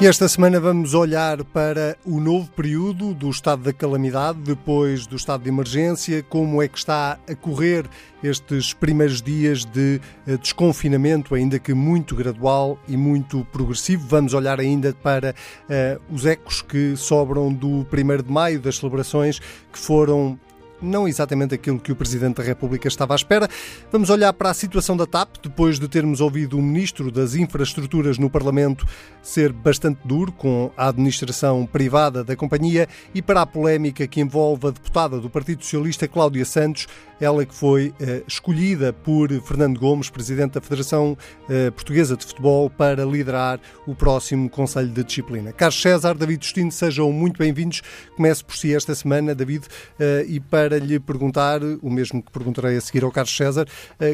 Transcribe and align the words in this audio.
E 0.00 0.06
esta 0.06 0.26
semana 0.28 0.58
vamos 0.58 0.94
olhar 0.94 1.44
para 1.44 1.94
o 2.06 2.20
novo 2.20 2.50
período 2.52 3.12
do 3.12 3.28
estado 3.28 3.64
da 3.64 3.70
calamidade, 3.70 4.38
depois 4.38 5.06
do 5.06 5.14
estado 5.14 5.42
de 5.42 5.50
emergência, 5.50 6.22
como 6.22 6.62
é 6.62 6.68
que 6.68 6.78
está 6.78 7.18
a 7.28 7.34
correr 7.34 7.84
estes 8.22 8.72
primeiros 8.72 9.20
dias 9.20 9.62
de 9.66 10.00
eh, 10.26 10.38
desconfinamento, 10.38 11.34
ainda 11.34 11.58
que 11.58 11.74
muito 11.74 12.16
gradual 12.16 12.78
e 12.88 12.96
muito 12.96 13.44
progressivo. 13.52 14.06
Vamos 14.08 14.32
olhar 14.32 14.58
ainda 14.58 14.94
para 15.02 15.34
uh, 15.34 16.00
os 16.14 16.24
ecos 16.24 16.62
que 16.62 16.96
sobram 16.96 17.52
do 17.52 17.80
1 17.80 18.22
de 18.24 18.32
maio, 18.32 18.58
das 18.58 18.78
celebrações 18.78 19.38
que 19.70 19.78
foram 19.78 20.40
não 20.82 21.06
exatamente 21.06 21.54
aquilo 21.54 21.78
que 21.78 21.92
o 21.92 21.96
Presidente 21.96 22.36
da 22.36 22.42
República 22.42 22.88
estava 22.88 23.14
à 23.14 23.16
espera. 23.16 23.48
Vamos 23.90 24.10
olhar 24.10 24.32
para 24.32 24.50
a 24.50 24.54
situação 24.54 24.96
da 24.96 25.06
TAP, 25.06 25.36
depois 25.42 25.78
de 25.78 25.88
termos 25.88 26.20
ouvido 26.20 26.58
o 26.58 26.62
Ministro 26.62 27.10
das 27.10 27.34
Infraestruturas 27.34 28.18
no 28.18 28.30
Parlamento 28.30 28.86
ser 29.22 29.52
bastante 29.52 30.00
duro 30.04 30.32
com 30.32 30.70
a 30.76 30.88
administração 30.88 31.66
privada 31.66 32.24
da 32.24 32.34
companhia 32.34 32.88
e 33.14 33.20
para 33.20 33.42
a 33.42 33.46
polémica 33.46 34.06
que 34.06 34.20
envolve 34.20 34.68
a 34.68 34.70
deputada 34.70 35.18
do 35.18 35.28
Partido 35.28 35.62
Socialista, 35.62 36.08
Cláudia 36.08 36.44
Santos, 36.44 36.86
ela 37.20 37.44
que 37.44 37.54
foi 37.54 37.92
eh, 38.00 38.22
escolhida 38.26 38.92
por 38.92 39.28
Fernando 39.42 39.78
Gomes, 39.78 40.08
Presidente 40.08 40.52
da 40.52 40.60
Federação 40.60 41.16
eh, 41.48 41.70
Portuguesa 41.70 42.16
de 42.16 42.24
Futebol, 42.24 42.70
para 42.70 43.04
liderar 43.04 43.60
o 43.86 43.94
próximo 43.94 44.48
Conselho 44.48 44.88
de 44.88 45.04
Disciplina. 45.04 45.52
Carlos 45.52 45.80
César, 45.80 46.14
David 46.14 46.42
Justino, 46.42 46.72
sejam 46.72 47.12
muito 47.12 47.38
bem-vindos. 47.38 47.82
Começo 48.16 48.44
por 48.44 48.56
si 48.56 48.74
esta 48.74 48.94
semana, 48.94 49.34
David, 49.34 49.66
eh, 49.98 50.24
e 50.28 50.40
para 50.40 50.69
lhe 50.78 51.00
perguntar, 51.00 51.60
o 51.62 51.90
mesmo 51.90 52.22
que 52.22 52.30
perguntarei 52.30 52.76
a 52.76 52.80
seguir 52.80 53.04
ao 53.04 53.10
Carlos 53.10 53.36
César, 53.36 53.66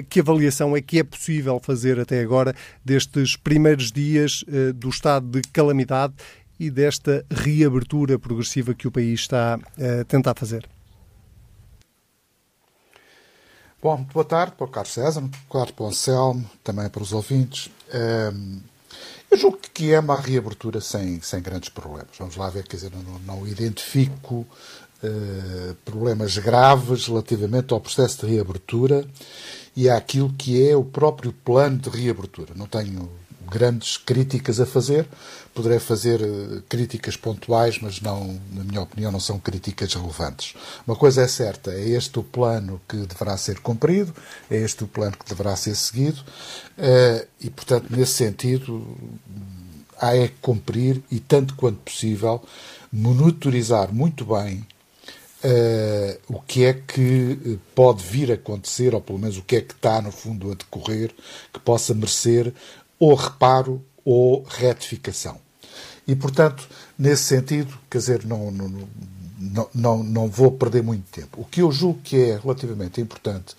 que 0.09 0.21
avaliação 0.21 0.77
é 0.77 0.81
que 0.81 0.99
é 0.99 1.05
possível 1.05 1.61
fazer 1.63 2.01
até 2.01 2.21
agora 2.21 2.55
destes 2.85 3.37
primeiros 3.37 3.93
dias 3.93 4.45
do 4.75 4.89
estado 4.89 5.27
de 5.27 5.43
calamidade 5.49 6.15
e 6.59 6.71
desta 6.71 7.25
reabertura 7.31 8.19
progressiva 8.19 8.75
que 8.75 8.89
o 8.89 8.91
país 8.91 9.21
está 9.21 9.55
a 9.55 10.05
tentar 10.05 10.35
fazer? 10.35 10.69
Bom, 13.83 14.03
boa 14.13 14.25
tarde 14.25 14.55
para 14.57 14.65
o 14.65 14.69
Carlos 14.69 14.93
César, 14.93 15.23
claro 15.49 15.73
para 15.73 15.85
o 15.85 15.89
Anselmo, 15.89 16.49
também 16.65 16.89
para 16.89 17.03
os 17.03 17.13
ouvintes. 17.13 17.71
Um, 17.95 18.59
eu 19.31 19.37
julgo 19.37 19.59
que 19.73 19.93
é 19.93 20.01
uma 20.01 20.17
reabertura 20.17 20.81
sem, 20.81 21.21
sem 21.21 21.43
grandes 21.43 21.69
problemas. 21.69 22.17
Vamos 22.19 22.37
lá 22.37 22.49
ver, 22.49 22.67
quer 22.67 22.77
dizer, 22.77 22.91
não, 22.91 23.19
não 23.21 23.47
identifico 23.47 24.47
problemas 25.85 26.37
graves 26.39 27.07
relativamente 27.07 27.73
ao 27.73 27.81
processo 27.81 28.25
de 28.27 28.35
reabertura 28.35 29.07
e 29.75 29.89
àquilo 29.91 30.33
que 30.33 30.69
é 30.69 30.77
o 30.77 30.85
próprio 30.85 31.33
plano 31.33 31.79
de 31.79 31.91
reabertura. 31.91 32.53
Não 32.55 32.67
tenho 32.67 33.09
grandes 33.47 33.97
críticas 33.97 34.61
a 34.61 34.67
fazer. 34.67 35.07
Poderei 35.55 35.79
fazer 35.79 36.21
eh, 36.21 36.63
críticas 36.69 37.17
pontuais, 37.17 37.79
mas 37.81 38.01
não, 38.01 38.39
na 38.53 38.63
minha 38.65 38.83
opinião, 38.83 39.11
não 39.11 39.21
são 39.21 39.39
críticas 39.39 39.95
relevantes. 39.95 40.55
Uma 40.87 40.97
coisa 40.97 41.23
é 41.23 41.29
certa, 41.29 41.73
é 41.73 41.89
este 41.89 42.19
o 42.19 42.23
plano 42.23 42.81
que 42.87 42.97
deverá 42.97 43.37
ser 43.37 43.61
cumprido, 43.61 44.15
é 44.51 44.57
este 44.57 44.85
o 44.85 44.87
plano 44.87 45.17
que 45.17 45.27
deverá 45.27 45.57
ser 45.57 45.75
seguido, 45.75 46.23
eh, 46.77 47.27
e, 47.41 47.49
portanto, 47.49 47.87
nesse 47.91 48.13
sentido, 48.13 48.87
há 49.99 50.15
é 50.15 50.29
que 50.29 50.35
cumprir 50.43 51.03
e, 51.11 51.21
tanto 51.21 51.55
quanto 51.55 51.79
possível, 51.79 52.43
monitorizar 52.93 53.93
muito 53.93 54.27
bem 54.27 54.67
Uh, 55.45 56.19
o 56.29 56.41
que 56.41 56.65
é 56.65 56.73
que 56.73 57.59
pode 57.75 58.03
vir 58.03 58.33
a 58.33 58.35
acontecer, 58.35 58.95
ou 58.95 59.01
pelo 59.01 59.19
menos 59.19 59.37
o 59.37 59.43
que 59.43 59.57
é 59.57 59.61
que 59.61 59.75
está, 59.75 60.01
no 60.01 60.11
fundo, 60.11 60.51
a 60.51 60.55
decorrer, 60.55 61.15
que 61.53 61.61
possa 61.61 61.95
merecer 61.95 62.53
ou 62.99 63.15
reparo 63.15 63.85
ou 64.05 64.43
retificação. 64.45 65.39
E, 66.09 66.17
portanto, 66.17 66.67
nesse 66.99 67.25
sentido, 67.25 67.77
quer 67.91 67.99
dizer, 67.99 68.25
não, 68.25 68.51
não, 68.51 68.89
não, 69.39 69.69
não, 69.75 70.03
não 70.03 70.29
vou 70.29 70.53
perder 70.53 70.83
muito 70.83 71.11
tempo. 71.11 71.41
O 71.41 71.45
que 71.45 71.61
eu 71.61 71.71
julgo 71.71 72.01
que 72.03 72.17
é 72.17 72.39
relativamente 72.39 73.01
importante, 73.01 73.55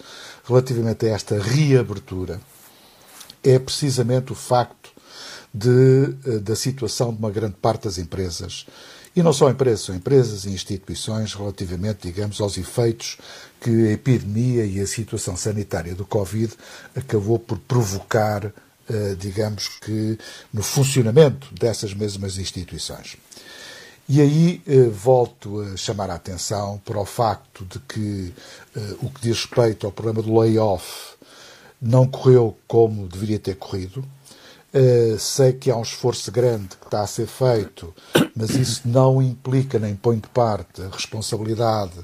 relativamente 0.46 1.06
a 1.06 1.10
esta 1.10 1.40
reabertura, 1.40 2.40
é 3.44 3.60
precisamente 3.60 4.32
o 4.32 4.36
facto 4.36 4.92
de, 5.54 6.16
eh, 6.26 6.40
da 6.40 6.56
situação 6.56 7.14
de 7.14 7.20
uma 7.20 7.32
grande 7.32 7.56
parte 7.56 7.84
das 7.84 7.98
empresas, 7.98 8.66
e 9.18 9.24
não 9.24 9.34
só 9.34 9.50
empresas, 9.50 9.82
são 9.82 9.96
empresas 9.96 10.46
e 10.46 10.52
instituições, 10.52 11.34
relativamente, 11.34 12.04
digamos, 12.04 12.40
aos 12.40 12.56
efeitos 12.56 13.18
que 13.60 13.88
a 13.88 13.92
epidemia 13.92 14.64
e 14.64 14.80
a 14.80 14.86
situação 14.86 15.36
sanitária 15.36 15.96
do 15.96 16.06
Covid 16.06 16.54
acabou 16.96 17.40
por 17.40 17.58
provocar 17.58 18.54
eh, 18.90 19.16
digamos 19.20 19.68
que, 19.68 20.18
no 20.54 20.64
funcionamento 20.64 21.54
dessas 21.54 21.94
mesmas 21.94 22.38
instituições. 22.38 23.18
E 24.08 24.22
aí 24.22 24.62
eh, 24.66 24.84
volto 24.84 25.60
a 25.62 25.76
chamar 25.76 26.10
a 26.10 26.16
atenção 26.16 26.80
para 26.86 26.98
o 26.98 27.04
facto 27.04 27.66
de 27.66 27.80
que 27.80 28.34
eh, 28.76 28.96
o 29.02 29.10
que 29.10 29.22
diz 29.22 29.42
respeito 29.42 29.86
ao 29.86 29.92
problema 29.92 30.22
do 30.22 30.40
layoff 30.40 31.18
não 31.82 32.08
correu 32.08 32.56
como 32.66 33.08
deveria 33.08 33.40
ter 33.40 33.56
corrido. 33.56 34.06
Uh, 34.74 35.18
sei 35.18 35.54
que 35.54 35.72
há 35.72 35.78
um 35.78 35.82
esforço 35.82 36.30
grande 36.30 36.76
que 36.76 36.86
está 36.86 37.02
a 37.02 37.08
ser 37.08 37.26
feito, 37.26 37.94
mas 38.36 38.50
isso 38.50 38.82
não 38.84 39.22
implica 39.22 39.80
nem 39.80 39.96
põe 39.96 40.18
de 40.18 40.28
parte 40.28 40.82
a 40.82 40.90
responsabilidade 40.90 41.98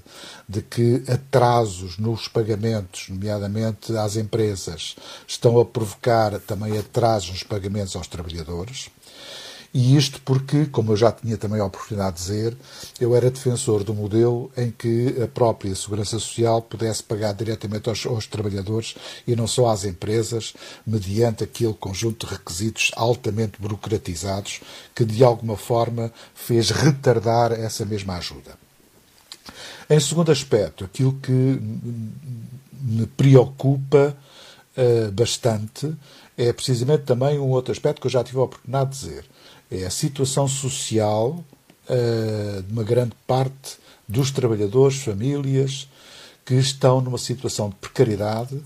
de 0.47 0.61
que 0.61 1.03
atrasos 1.09 1.97
nos 1.97 2.29
pagamentos, 2.29 3.09
nomeadamente 3.09 3.95
às 3.97 4.15
empresas, 4.15 4.95
estão 5.27 5.59
a 5.59 5.65
provocar 5.65 6.39
também 6.39 6.77
atrasos 6.77 7.31
nos 7.31 7.43
pagamentos 7.43 7.97
aos 7.97 8.07
trabalhadores. 8.07 8.89
E 9.73 9.97
isto 9.97 10.21
porque, 10.21 10.67
como 10.67 10.91
eu 10.91 10.97
já 10.97 11.11
tinha 11.11 11.35
também 11.35 11.59
a 11.59 11.65
oportunidade 11.65 12.17
de 12.17 12.21
dizer, 12.21 12.57
eu 12.99 13.15
era 13.15 13.31
defensor 13.31 13.83
do 13.83 13.91
modelo 13.91 14.51
em 14.55 14.69
que 14.69 15.19
a 15.19 15.27
própria 15.27 15.73
Segurança 15.73 16.19
Social 16.19 16.61
pudesse 16.61 17.01
pagar 17.01 17.33
diretamente 17.33 17.89
aos, 17.89 18.05
aos 18.05 18.27
trabalhadores 18.27 18.93
e 19.25 19.35
não 19.35 19.47
só 19.47 19.69
às 19.69 19.83
empresas, 19.83 20.53
mediante 20.85 21.43
aquele 21.43 21.73
conjunto 21.73 22.27
de 22.27 22.33
requisitos 22.33 22.91
altamente 22.95 23.59
burocratizados 23.59 24.61
que, 24.93 25.03
de 25.03 25.23
alguma 25.23 25.57
forma, 25.57 26.13
fez 26.35 26.69
retardar 26.69 27.51
essa 27.51 27.83
mesma 27.83 28.17
ajuda. 28.17 28.55
Em 29.89 29.99
segundo 29.99 30.31
aspecto, 30.31 30.85
aquilo 30.85 31.13
que 31.13 31.31
me 31.31 33.07
preocupa 33.17 34.15
uh, 34.77 35.11
bastante 35.11 35.95
é 36.37 36.53
precisamente 36.53 37.03
também 37.03 37.39
um 37.39 37.49
outro 37.49 37.71
aspecto 37.71 38.01
que 38.01 38.07
eu 38.07 38.11
já 38.11 38.23
tive 38.23 38.37
a 38.37 38.43
oportunidade 38.43 38.91
de 38.91 38.99
dizer 38.99 39.32
é 39.73 39.85
a 39.85 39.89
situação 39.89 40.47
social 40.47 41.43
uh, 41.89 42.61
de 42.63 42.71
uma 42.71 42.83
grande 42.83 43.13
parte 43.25 43.77
dos 44.07 44.31
trabalhadores, 44.31 44.97
famílias, 44.97 45.87
que 46.45 46.55
estão 46.55 47.01
numa 47.01 47.17
situação 47.17 47.69
de 47.69 47.75
precariedade 47.75 48.61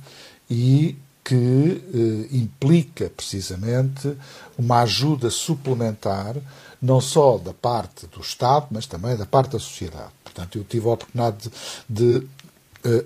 e 0.49 0.95
que 1.23 1.35
uh, 1.35 2.35
implica 2.35 3.09
precisamente 3.09 4.15
uma 4.57 4.81
ajuda 4.81 5.29
suplementar, 5.29 6.35
não 6.81 7.01
só 7.01 7.37
da 7.37 7.53
parte 7.53 8.07
do 8.07 8.21
Estado, 8.21 8.67
mas 8.71 8.85
também 8.85 9.15
da 9.15 9.25
parte 9.25 9.51
da 9.51 9.59
sociedade. 9.59 10.11
Portanto, 10.23 10.57
eu 10.57 10.63
tive 10.63 10.87
a 10.87 10.91
oportunidade 10.91 11.51
de, 11.89 12.19
de 12.19 12.27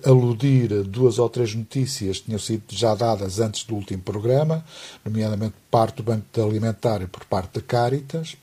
aludir 0.06 0.74
a 0.74 0.82
duas 0.84 1.18
ou 1.18 1.30
três 1.30 1.56
notícias 1.56 2.20
que 2.20 2.26
tinham 2.26 2.40
sido 2.40 2.64
já 2.70 2.94
dadas 2.94 3.40
antes 3.40 3.64
do 3.64 3.76
último 3.76 4.02
programa, 4.02 4.64
nomeadamente 5.04 5.56
parte 5.70 5.98
do 5.98 6.04
Banco 6.04 6.26
Alimentar 6.42 7.02
e 7.02 7.08
por 7.08 7.24
parte 7.26 7.56
da 7.56 7.62
Caritas. 7.62 8.36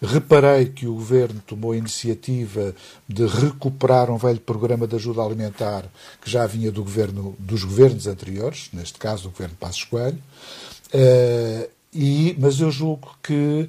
Reparei 0.00 0.66
que 0.66 0.86
o 0.86 0.94
Governo 0.94 1.42
tomou 1.46 1.72
a 1.72 1.76
iniciativa 1.76 2.74
de 3.08 3.26
recuperar 3.26 4.10
um 4.10 4.16
velho 4.16 4.40
programa 4.40 4.86
de 4.86 4.96
ajuda 4.96 5.22
alimentar 5.22 5.84
que 6.22 6.30
já 6.30 6.46
vinha 6.46 6.70
do 6.70 6.82
governo, 6.82 7.34
dos 7.38 7.64
governos 7.64 8.06
anteriores, 8.06 8.68
neste 8.72 8.98
caso 8.98 9.24
do 9.24 9.30
Governo 9.30 9.56
Passos 9.58 9.84
Coelho. 9.84 10.22
Uh, 10.94 11.68
e, 11.92 12.36
mas 12.38 12.60
eu 12.60 12.70
julgo 12.70 13.16
que 13.22 13.68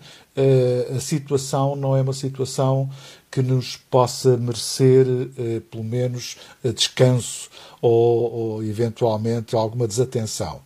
a 0.96 1.00
situação 1.00 1.76
não 1.76 1.96
é 1.96 2.02
uma 2.02 2.14
situação 2.14 2.90
que 3.32 3.42
nos 3.42 3.76
possa 3.76 4.38
merecer, 4.38 5.06
uh, 5.06 5.62
pelo 5.70 5.84
menos, 5.84 6.38
descanso 6.76 7.50
ou, 7.82 8.32
ou, 8.32 8.64
eventualmente, 8.64 9.56
alguma 9.56 9.88
desatenção. 9.88 10.62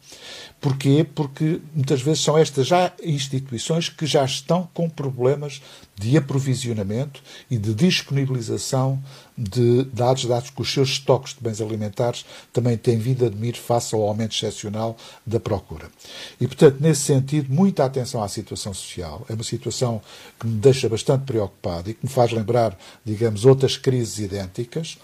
Porquê? 0.59 1.05
Porque 1.15 1.59
muitas 1.73 2.01
vezes 2.01 2.23
são 2.23 2.37
estas 2.37 2.67
já 2.67 2.93
instituições 3.03 3.89
que 3.89 4.05
já 4.05 4.23
estão 4.23 4.69
com 4.73 4.87
problemas 4.87 5.59
de 5.95 6.15
aprovisionamento 6.15 7.21
e 7.49 7.57
de 7.57 7.73
disponibilização 7.73 9.01
de 9.41 9.83
dados, 9.85 10.25
dados 10.25 10.49
que 10.49 10.61
os 10.61 10.71
seus 10.71 10.89
estoques 10.89 11.33
de 11.33 11.41
bens 11.41 11.59
alimentares 11.61 12.25
também 12.53 12.77
têm 12.77 12.97
vindo 12.97 13.25
a 13.25 13.29
diminuir 13.29 13.57
face 13.57 13.95
ao 13.95 14.01
aumento 14.01 14.35
excepcional 14.35 14.95
da 15.25 15.39
procura. 15.39 15.89
E, 16.39 16.47
portanto, 16.47 16.77
nesse 16.79 17.01
sentido, 17.01 17.53
muita 17.53 17.85
atenção 17.85 18.21
à 18.21 18.27
situação 18.27 18.73
social. 18.73 19.25
É 19.29 19.33
uma 19.33 19.43
situação 19.43 20.01
que 20.39 20.45
me 20.45 20.59
deixa 20.59 20.87
bastante 20.87 21.25
preocupado 21.25 21.89
e 21.89 21.93
que 21.93 22.05
me 22.05 22.11
faz 22.11 22.31
lembrar 22.31 22.77
digamos, 23.05 23.45
outras 23.45 23.77
crises 23.77 24.19
idênticas, 24.19 24.97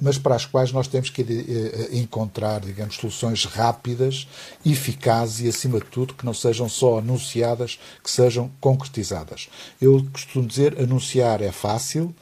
mas 0.00 0.18
para 0.18 0.34
as 0.34 0.44
quais 0.44 0.72
nós 0.72 0.86
temos 0.86 1.10
que 1.10 1.22
eh, 1.22 1.96
encontrar, 1.96 2.60
digamos, 2.60 2.96
soluções 2.96 3.44
rápidas, 3.44 4.26
eficazes 4.64 5.40
e, 5.40 5.48
acima 5.48 5.78
de 5.78 5.86
tudo, 5.86 6.14
que 6.14 6.24
não 6.26 6.34
sejam 6.34 6.68
só 6.68 6.98
anunciadas, 6.98 7.78
que 8.02 8.10
sejam 8.10 8.50
concretizadas. 8.60 9.48
Eu 9.80 10.06
costumo 10.12 10.46
dizer, 10.46 10.80
anunciar 10.80 11.42
é 11.42 11.52
fácil, 11.52 12.14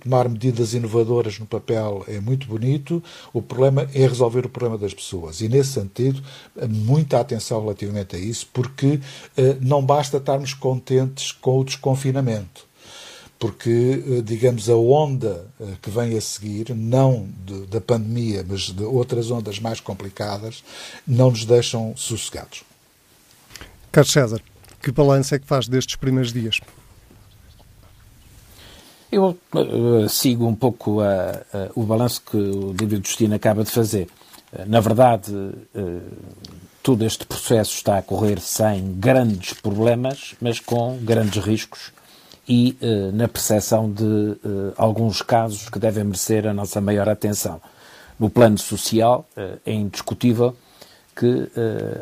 tomar 0.00 0.28
medidas 0.28 0.74
inovadoras 0.74 1.38
no 1.38 1.46
papel 1.46 2.04
é 2.08 2.18
muito 2.18 2.46
bonito, 2.48 3.02
o 3.32 3.40
problema 3.40 3.88
é 3.94 4.00
resolver 4.00 4.44
o 4.44 4.48
problema 4.48 4.76
das 4.76 4.92
pessoas. 4.92 5.40
E, 5.40 5.48
nesse 5.48 5.72
sentido, 5.72 6.22
muita 6.68 7.20
atenção 7.20 7.60
relativamente 7.60 8.16
a 8.16 8.18
isso, 8.18 8.48
porque 8.52 9.00
não 9.60 9.84
basta 9.84 10.16
estarmos 10.16 10.54
contentes 10.54 11.30
com 11.30 11.60
o 11.60 11.64
desconfinamento 11.64 12.69
porque, 13.40 14.04
eh, 14.06 14.22
digamos, 14.22 14.68
a 14.68 14.76
onda 14.76 15.46
eh, 15.58 15.64
que 15.80 15.88
vem 15.88 16.16
a 16.16 16.20
seguir, 16.20 16.74
não 16.74 17.26
de, 17.42 17.66
da 17.68 17.80
pandemia, 17.80 18.44
mas 18.46 18.70
de 18.70 18.84
outras 18.84 19.30
ondas 19.30 19.58
mais 19.58 19.80
complicadas, 19.80 20.62
não 21.06 21.30
nos 21.30 21.46
deixam 21.46 21.94
sossegados. 21.96 22.62
Carlos 23.90 24.12
César, 24.12 24.42
que 24.82 24.92
balanço 24.92 25.34
é 25.34 25.38
que 25.38 25.46
faz 25.46 25.66
destes 25.66 25.96
primeiros 25.96 26.34
dias? 26.34 26.60
Eu 29.10 29.38
uh, 29.54 30.08
sigo 30.08 30.46
um 30.46 30.54
pouco 30.54 31.00
a, 31.00 31.30
a, 31.30 31.70
o 31.74 31.82
balanço 31.84 32.22
que 32.30 32.36
o 32.36 32.74
David 32.74 33.08
Justino 33.08 33.34
acaba 33.34 33.64
de 33.64 33.70
fazer. 33.70 34.06
Na 34.66 34.80
verdade, 34.80 35.32
uh, 35.32 36.02
todo 36.82 37.06
este 37.06 37.24
processo 37.24 37.74
está 37.74 37.96
a 37.96 38.02
correr 38.02 38.38
sem 38.38 38.92
grandes 38.98 39.54
problemas, 39.54 40.34
mas 40.42 40.60
com 40.60 40.98
grandes 40.98 41.42
riscos 41.42 41.90
e 42.50 42.76
uh, 42.82 43.12
na 43.12 43.28
percepção 43.28 43.88
de 43.88 44.02
uh, 44.02 44.38
alguns 44.76 45.22
casos 45.22 45.68
que 45.68 45.78
devem 45.78 46.02
merecer 46.02 46.48
a 46.48 46.52
nossa 46.52 46.80
maior 46.80 47.08
atenção. 47.08 47.60
No 48.18 48.28
plano 48.28 48.58
social, 48.58 49.24
uh, 49.36 49.60
é 49.64 49.72
indiscutível 49.72 50.56
que 51.14 51.50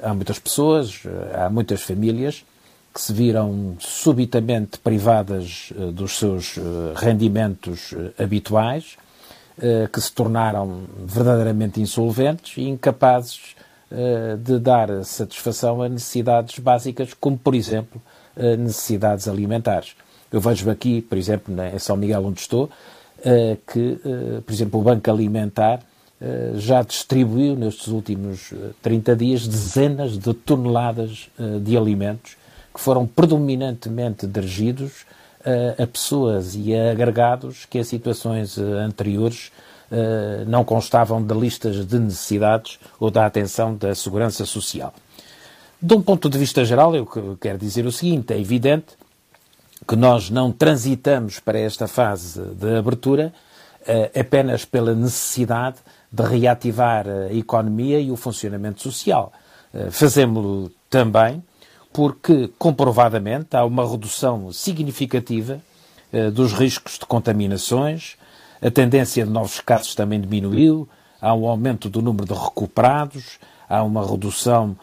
há 0.02 0.14
muitas 0.14 0.38
pessoas, 0.38 1.02
há 1.34 1.50
muitas 1.50 1.82
famílias 1.82 2.44
que 2.94 3.00
se 3.00 3.12
viram 3.12 3.76
subitamente 3.80 4.78
privadas 4.78 5.72
dos 5.92 6.18
seus 6.18 6.56
rendimentos 6.94 7.94
habituais, 8.16 8.96
que 9.92 10.00
se 10.00 10.12
tornaram 10.12 10.82
verdadeiramente 11.04 11.80
insolventes 11.80 12.58
e 12.58 12.68
incapazes 12.68 13.56
de 14.40 14.60
dar 14.60 15.04
satisfação 15.04 15.82
a 15.82 15.88
necessidades 15.88 16.56
básicas, 16.60 17.12
como, 17.12 17.36
por 17.36 17.56
exemplo, 17.56 18.00
necessidades 18.36 19.26
alimentares. 19.26 19.96
Eu 20.30 20.40
vejo 20.40 20.70
aqui, 20.70 21.00
por 21.00 21.16
exemplo, 21.16 21.54
em 21.74 21.78
São 21.78 21.96
Miguel, 21.96 22.24
onde 22.24 22.40
estou, 22.40 22.68
eh, 23.24 23.56
que, 23.66 23.98
eh, 24.04 24.40
por 24.44 24.52
exemplo, 24.52 24.80
o 24.80 24.82
Banco 24.82 25.10
Alimentar 25.10 25.80
eh, 26.20 26.52
já 26.56 26.82
distribuiu 26.82 27.56
nestes 27.56 27.88
últimos 27.88 28.52
30 28.82 29.16
dias 29.16 29.46
dezenas 29.46 30.18
de 30.18 30.34
toneladas 30.34 31.28
de 31.62 31.76
alimentos 31.76 32.36
que 32.74 32.80
foram 32.80 33.06
predominantemente 33.06 34.26
dirigidos 34.26 35.06
a 35.78 35.86
pessoas 35.86 36.54
e 36.54 36.74
a 36.74 36.90
agregados 36.90 37.64
que 37.64 37.78
em 37.78 37.84
situações 37.84 38.58
anteriores 38.58 39.50
não 40.46 40.64
constavam 40.64 41.22
de 41.22 41.32
listas 41.32 41.86
de 41.86 41.98
necessidades 41.98 42.78
ou 43.00 43.10
da 43.10 43.24
atenção 43.24 43.74
da 43.74 43.94
segurança 43.94 44.44
social. 44.44 44.92
De 45.80 45.94
um 45.94 46.02
ponto 46.02 46.28
de 46.28 46.36
vista 46.36 46.64
geral, 46.64 46.94
eu 46.94 47.06
quero 47.40 47.56
dizer 47.56 47.86
o 47.86 47.92
seguinte: 47.92 48.32
é 48.32 48.38
evidente 48.38 48.96
que 49.88 49.96
nós 49.96 50.28
não 50.28 50.52
transitamos 50.52 51.40
para 51.40 51.58
esta 51.58 51.88
fase 51.88 52.42
de 52.56 52.76
abertura 52.76 53.32
uh, 53.80 54.20
apenas 54.20 54.66
pela 54.66 54.94
necessidade 54.94 55.78
de 56.12 56.22
reativar 56.22 57.06
a 57.08 57.32
economia 57.32 57.98
e 57.98 58.10
o 58.10 58.16
funcionamento 58.16 58.82
social. 58.82 59.32
Uh, 59.72 59.90
Fazemos-lo 59.90 60.70
também 60.90 61.42
porque, 61.90 62.50
comprovadamente, 62.58 63.56
há 63.56 63.64
uma 63.64 63.88
redução 63.90 64.52
significativa 64.52 65.58
uh, 66.12 66.30
dos 66.30 66.52
riscos 66.52 66.98
de 66.98 67.06
contaminações, 67.06 68.16
a 68.60 68.70
tendência 68.70 69.24
de 69.24 69.30
novos 69.30 69.58
casos 69.58 69.94
também 69.94 70.20
diminuiu, 70.20 70.86
há 71.18 71.32
um 71.32 71.48
aumento 71.48 71.88
do 71.88 72.02
número 72.02 72.26
de 72.26 72.34
recuperados, 72.34 73.38
há 73.66 73.82
uma 73.82 74.04
redução 74.04 74.76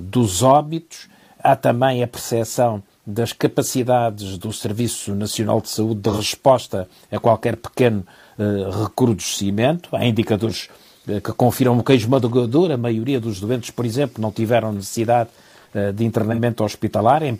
dos 0.00 0.42
óbitos, 0.42 1.08
há 1.38 1.54
também 1.54 2.02
a 2.02 2.06
percepção 2.06 2.82
das 3.06 3.32
capacidades 3.32 4.38
do 4.38 4.52
Serviço 4.52 5.14
Nacional 5.14 5.60
de 5.60 5.68
Saúde 5.68 6.00
de 6.00 6.10
resposta 6.10 6.88
a 7.10 7.18
qualquer 7.18 7.56
pequeno 7.56 8.04
uh, 8.38 8.84
recrudescimento. 8.84 9.88
Há 9.94 10.06
indicadores 10.06 10.68
uh, 11.08 11.20
que 11.20 11.32
confirmam 11.32 11.82
que 11.82 11.92
a 11.92 11.94
esmagadora 11.96 12.76
maioria 12.76 13.20
dos 13.20 13.40
doentes, 13.40 13.70
por 13.70 13.84
exemplo, 13.84 14.22
não 14.22 14.30
tiveram 14.30 14.72
necessidade 14.72 15.30
uh, 15.74 15.92
de 15.92 16.04
internamento 16.04 16.62
hospitalar 16.62 17.24
em, 17.24 17.36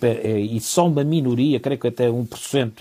e 0.52 0.60
só 0.60 0.88
uma 0.88 1.04
minoria, 1.04 1.60
creio 1.60 1.78
que 1.78 1.88
até 1.88 2.08
1%, 2.08 2.72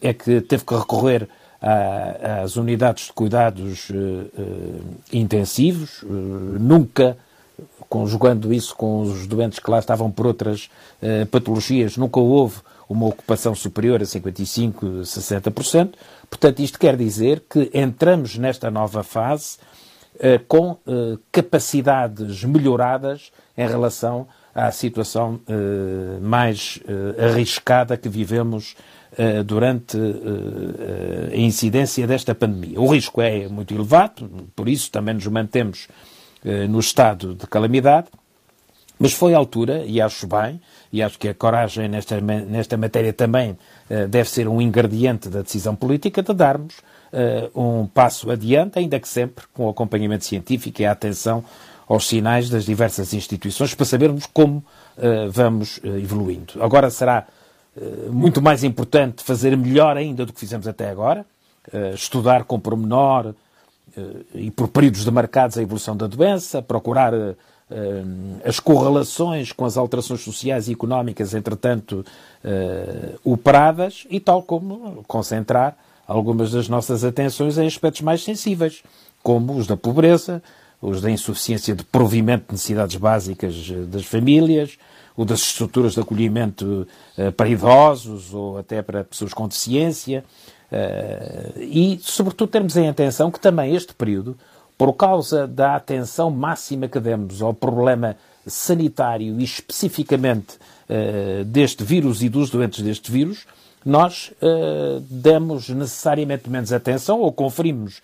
é 0.00 0.12
que 0.12 0.40
teve 0.42 0.64
que 0.64 0.74
recorrer 0.74 1.28
às 1.60 2.56
unidades 2.56 3.06
de 3.06 3.12
cuidados 3.12 3.90
intensivos. 5.12 6.04
nunca 6.04 7.16
conjugando 7.88 8.52
isso 8.52 8.76
com 8.76 9.00
os 9.00 9.26
doentes 9.26 9.58
que 9.58 9.70
lá 9.70 9.78
estavam 9.78 10.10
por 10.10 10.26
outras 10.26 10.68
uh, 11.02 11.26
patologias, 11.26 11.96
nunca 11.96 12.20
houve 12.20 12.56
uma 12.88 13.06
ocupação 13.06 13.54
superior 13.54 14.00
a 14.00 14.04
55%, 14.04 15.02
60%. 15.02 15.94
Portanto, 16.28 16.60
isto 16.60 16.78
quer 16.78 16.96
dizer 16.96 17.44
que 17.48 17.70
entramos 17.74 18.36
nesta 18.36 18.70
nova 18.70 19.02
fase 19.02 19.58
uh, 20.16 20.42
com 20.46 20.72
uh, 20.72 21.18
capacidades 21.32 22.44
melhoradas 22.44 23.32
em 23.56 23.66
relação 23.66 24.26
à 24.54 24.70
situação 24.72 25.40
mais 26.20 26.80
arriscada 27.16 27.96
que 27.96 28.08
vivemos 28.08 28.74
durante 29.46 29.96
a 31.32 31.36
incidência 31.36 32.06
desta 32.08 32.34
pandemia. 32.34 32.80
O 32.80 32.92
risco 32.92 33.20
é 33.20 33.46
muito 33.46 33.72
elevado, 33.72 34.28
por 34.56 34.68
isso 34.68 34.90
também 34.90 35.14
nos 35.14 35.26
mantemos 35.28 35.86
eh, 35.86 36.07
no 36.44 36.78
estado 36.78 37.34
de 37.34 37.46
calamidade, 37.46 38.08
mas 38.98 39.12
foi 39.12 39.32
a 39.32 39.38
altura, 39.38 39.84
e 39.86 40.00
acho 40.00 40.26
bem, 40.26 40.60
e 40.92 41.02
acho 41.02 41.18
que 41.18 41.28
a 41.28 41.34
coragem 41.34 41.88
nesta, 41.88 42.20
nesta 42.20 42.76
matéria 42.76 43.12
também 43.12 43.52
uh, 43.52 44.08
deve 44.08 44.28
ser 44.28 44.48
um 44.48 44.60
ingrediente 44.60 45.28
da 45.28 45.42
decisão 45.42 45.76
política, 45.76 46.22
de 46.22 46.34
darmos 46.34 46.78
uh, 47.12 47.60
um 47.60 47.86
passo 47.86 48.30
adiante, 48.30 48.78
ainda 48.78 48.98
que 48.98 49.08
sempre 49.08 49.44
com 49.54 49.66
o 49.66 49.68
acompanhamento 49.68 50.24
científico 50.24 50.82
e 50.82 50.86
a 50.86 50.92
atenção 50.92 51.44
aos 51.86 52.08
sinais 52.08 52.50
das 52.50 52.64
diversas 52.64 53.14
instituições, 53.14 53.74
para 53.74 53.86
sabermos 53.86 54.26
como 54.26 54.58
uh, 54.58 55.30
vamos 55.30 55.80
evoluindo. 55.84 56.54
Agora 56.60 56.90
será 56.90 57.26
muito 58.10 58.42
mais 58.42 58.64
importante 58.64 59.22
fazer 59.22 59.56
melhor 59.56 59.96
ainda 59.96 60.26
do 60.26 60.32
que 60.32 60.40
fizemos 60.40 60.66
até 60.66 60.90
agora, 60.90 61.24
estudar 61.94 62.42
com 62.42 62.58
pormenor 62.58 63.26
eh, 63.28 63.34
e 64.34 64.50
por 64.50 64.68
períodos 64.68 65.04
demarcados 65.04 65.56
a 65.58 65.62
evolução 65.62 65.96
da 65.96 66.06
doença, 66.06 66.62
procurar 66.62 67.12
eh, 67.14 67.34
eh, 67.70 68.02
as 68.44 68.60
correlações 68.60 69.52
com 69.52 69.64
as 69.64 69.76
alterações 69.76 70.20
sociais 70.20 70.68
e 70.68 70.72
económicas, 70.72 71.34
entretanto, 71.34 72.04
operadas, 73.24 74.06
e 74.10 74.20
tal 74.20 74.42
como 74.42 75.04
concentrar 75.06 75.76
algumas 76.06 76.50
das 76.50 76.68
nossas 76.68 77.04
atenções 77.04 77.58
em 77.58 77.66
aspectos 77.66 78.00
mais 78.02 78.22
sensíveis, 78.22 78.82
como 79.22 79.54
os 79.56 79.66
da 79.66 79.76
pobreza, 79.76 80.42
os 80.80 81.00
da 81.00 81.10
insuficiência 81.10 81.74
de 81.74 81.84
provimento 81.84 82.46
de 82.46 82.52
necessidades 82.52 82.96
básicas 82.96 83.54
das 83.88 84.06
famílias, 84.06 84.78
o 85.16 85.24
das 85.24 85.40
estruturas 85.40 85.94
de 85.94 86.00
acolhimento 86.00 86.86
para 87.36 87.48
idosos 87.48 88.32
ou 88.32 88.56
até 88.56 88.80
para 88.80 89.02
pessoas 89.02 89.34
com 89.34 89.48
deficiência, 89.48 90.24
e, 91.56 91.98
sobretudo, 92.02 92.50
termos 92.50 92.76
em 92.76 92.88
atenção 92.88 93.30
que 93.30 93.40
também 93.40 93.74
este 93.74 93.94
período, 93.94 94.36
por 94.76 94.92
causa 94.92 95.46
da 95.46 95.74
atenção 95.74 96.30
máxima 96.30 96.86
que 96.86 97.00
demos 97.00 97.42
ao 97.42 97.52
problema 97.52 98.16
sanitário 98.46 99.40
e 99.40 99.44
especificamente 99.44 100.56
uh, 100.88 101.44
deste 101.44 101.82
vírus 101.82 102.22
e 102.22 102.28
dos 102.28 102.48
doentes 102.48 102.82
deste 102.82 103.10
vírus, 103.10 103.46
nós 103.84 104.32
uh, 104.40 105.00
demos 105.10 105.68
necessariamente 105.68 106.48
menos 106.48 106.72
atenção 106.72 107.20
ou 107.20 107.32
conferimos 107.32 108.00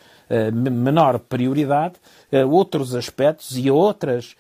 menor 0.55 1.19
prioridade 1.19 1.97
a 2.33 2.47
outros 2.47 2.95
aspectos 2.95 3.59
e 3.59 3.69
a 3.69 3.75
outras 3.75 4.35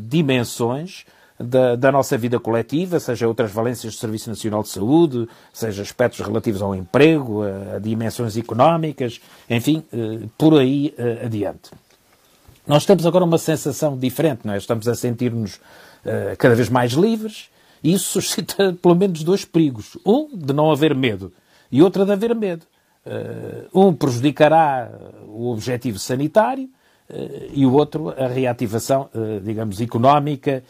dimensões 0.00 1.04
da, 1.38 1.74
da, 1.74 1.90
nossa 1.90 2.16
vida 2.16 2.38
coletiva, 2.38 3.00
seja 3.00 3.26
outras 3.26 3.50
valências 3.50 3.94
do 3.94 3.98
Serviço 3.98 4.30
Nacional 4.30 4.62
de 4.62 4.68
Saúde, 4.68 5.28
seja 5.52 5.82
aspectos 5.82 6.20
relativos 6.20 6.62
ao 6.62 6.74
emprego, 6.74 7.42
a, 7.42 7.76
a 7.76 7.78
dimensões 7.78 8.36
económicas, 8.36 9.20
enfim, 9.50 9.82
eh, 9.92 10.26
por 10.38 10.58
aí 10.58 10.94
eh, 10.96 11.26
adiante. 11.26 11.70
Nós 12.66 12.86
temos 12.86 13.04
agora 13.04 13.24
uma 13.24 13.38
sensação 13.38 13.98
diferente, 13.98 14.40
não 14.44 14.54
é? 14.54 14.58
Estamos 14.58 14.86
a 14.86 14.94
sentir-nos 14.94 15.60
eh, 16.04 16.36
cada 16.38 16.54
vez 16.54 16.68
mais 16.68 16.92
livres 16.92 17.50
e 17.82 17.92
isso 17.92 18.10
suscita 18.22 18.72
pelo 18.80 18.94
menos 18.94 19.24
dois 19.24 19.44
perigos. 19.44 19.98
Um, 20.06 20.28
de 20.32 20.52
não 20.52 20.70
haver 20.70 20.94
medo. 20.94 21.32
e 21.70 21.82
outra 21.82 22.04
de 22.06 22.12
haver 22.12 22.34
medo. 22.34 22.66
Um 23.74 23.92
prejudicará 23.92 24.90
o 25.26 25.50
objetivo 25.52 25.98
sanitário 25.98 26.70
e 27.52 27.66
o 27.66 27.72
outro 27.72 28.10
a 28.10 28.26
reativação, 28.26 29.10
digamos, 29.42 29.80
económica 29.80 30.62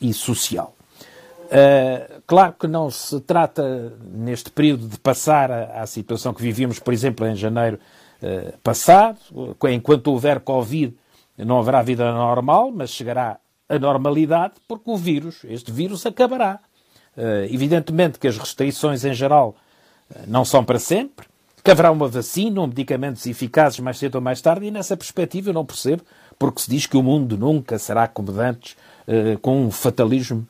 e 0.00 0.12
social. 0.12 0.74
claro 2.26 2.54
que 2.58 2.66
não 2.66 2.90
se 2.90 3.20
trata, 3.20 3.92
neste 4.12 4.50
período, 4.50 4.86
de 4.86 4.98
passar 4.98 5.50
à 5.50 5.86
situação 5.86 6.32
que 6.32 6.42
vivíamos, 6.42 6.78
por 6.78 6.92
exemplo, 6.92 7.26
em 7.26 7.34
janeiro 7.34 7.78
passado, 8.62 9.18
enquanto 9.70 10.08
houver 10.08 10.40
Covid, 10.40 10.94
não 11.38 11.58
haverá 11.58 11.82
vida 11.82 12.12
normal, 12.12 12.70
mas 12.70 12.90
chegará 12.90 13.38
a 13.68 13.78
normalidade 13.78 14.54
porque 14.68 14.90
o 14.90 14.96
vírus, 14.96 15.44
este 15.44 15.72
vírus, 15.72 16.04
acabará. 16.04 16.60
Evidentemente 17.50 18.18
que 18.18 18.28
as 18.28 18.36
restrições 18.36 19.04
em 19.04 19.14
geral 19.14 19.56
não 20.26 20.44
são 20.44 20.64
para 20.64 20.78
sempre, 20.78 21.26
que 21.62 21.70
haverá 21.70 21.90
uma 21.90 22.08
vacina 22.08 22.60
ou 22.60 22.66
medicamentos 22.66 23.26
eficazes 23.26 23.80
mais 23.80 23.98
cedo 23.98 24.16
ou 24.16 24.20
mais 24.20 24.40
tarde, 24.40 24.66
e 24.66 24.70
nessa 24.70 24.96
perspectiva 24.96 25.50
eu 25.50 25.54
não 25.54 25.64
percebo 25.64 26.02
porque 26.38 26.62
se 26.62 26.70
diz 26.70 26.86
que 26.86 26.96
o 26.96 27.02
mundo 27.02 27.36
nunca 27.36 27.78
será 27.78 28.08
como 28.08 28.32
antes, 28.40 28.74
uh, 29.06 29.38
com 29.40 29.66
um 29.66 29.70
fatalismo 29.70 30.46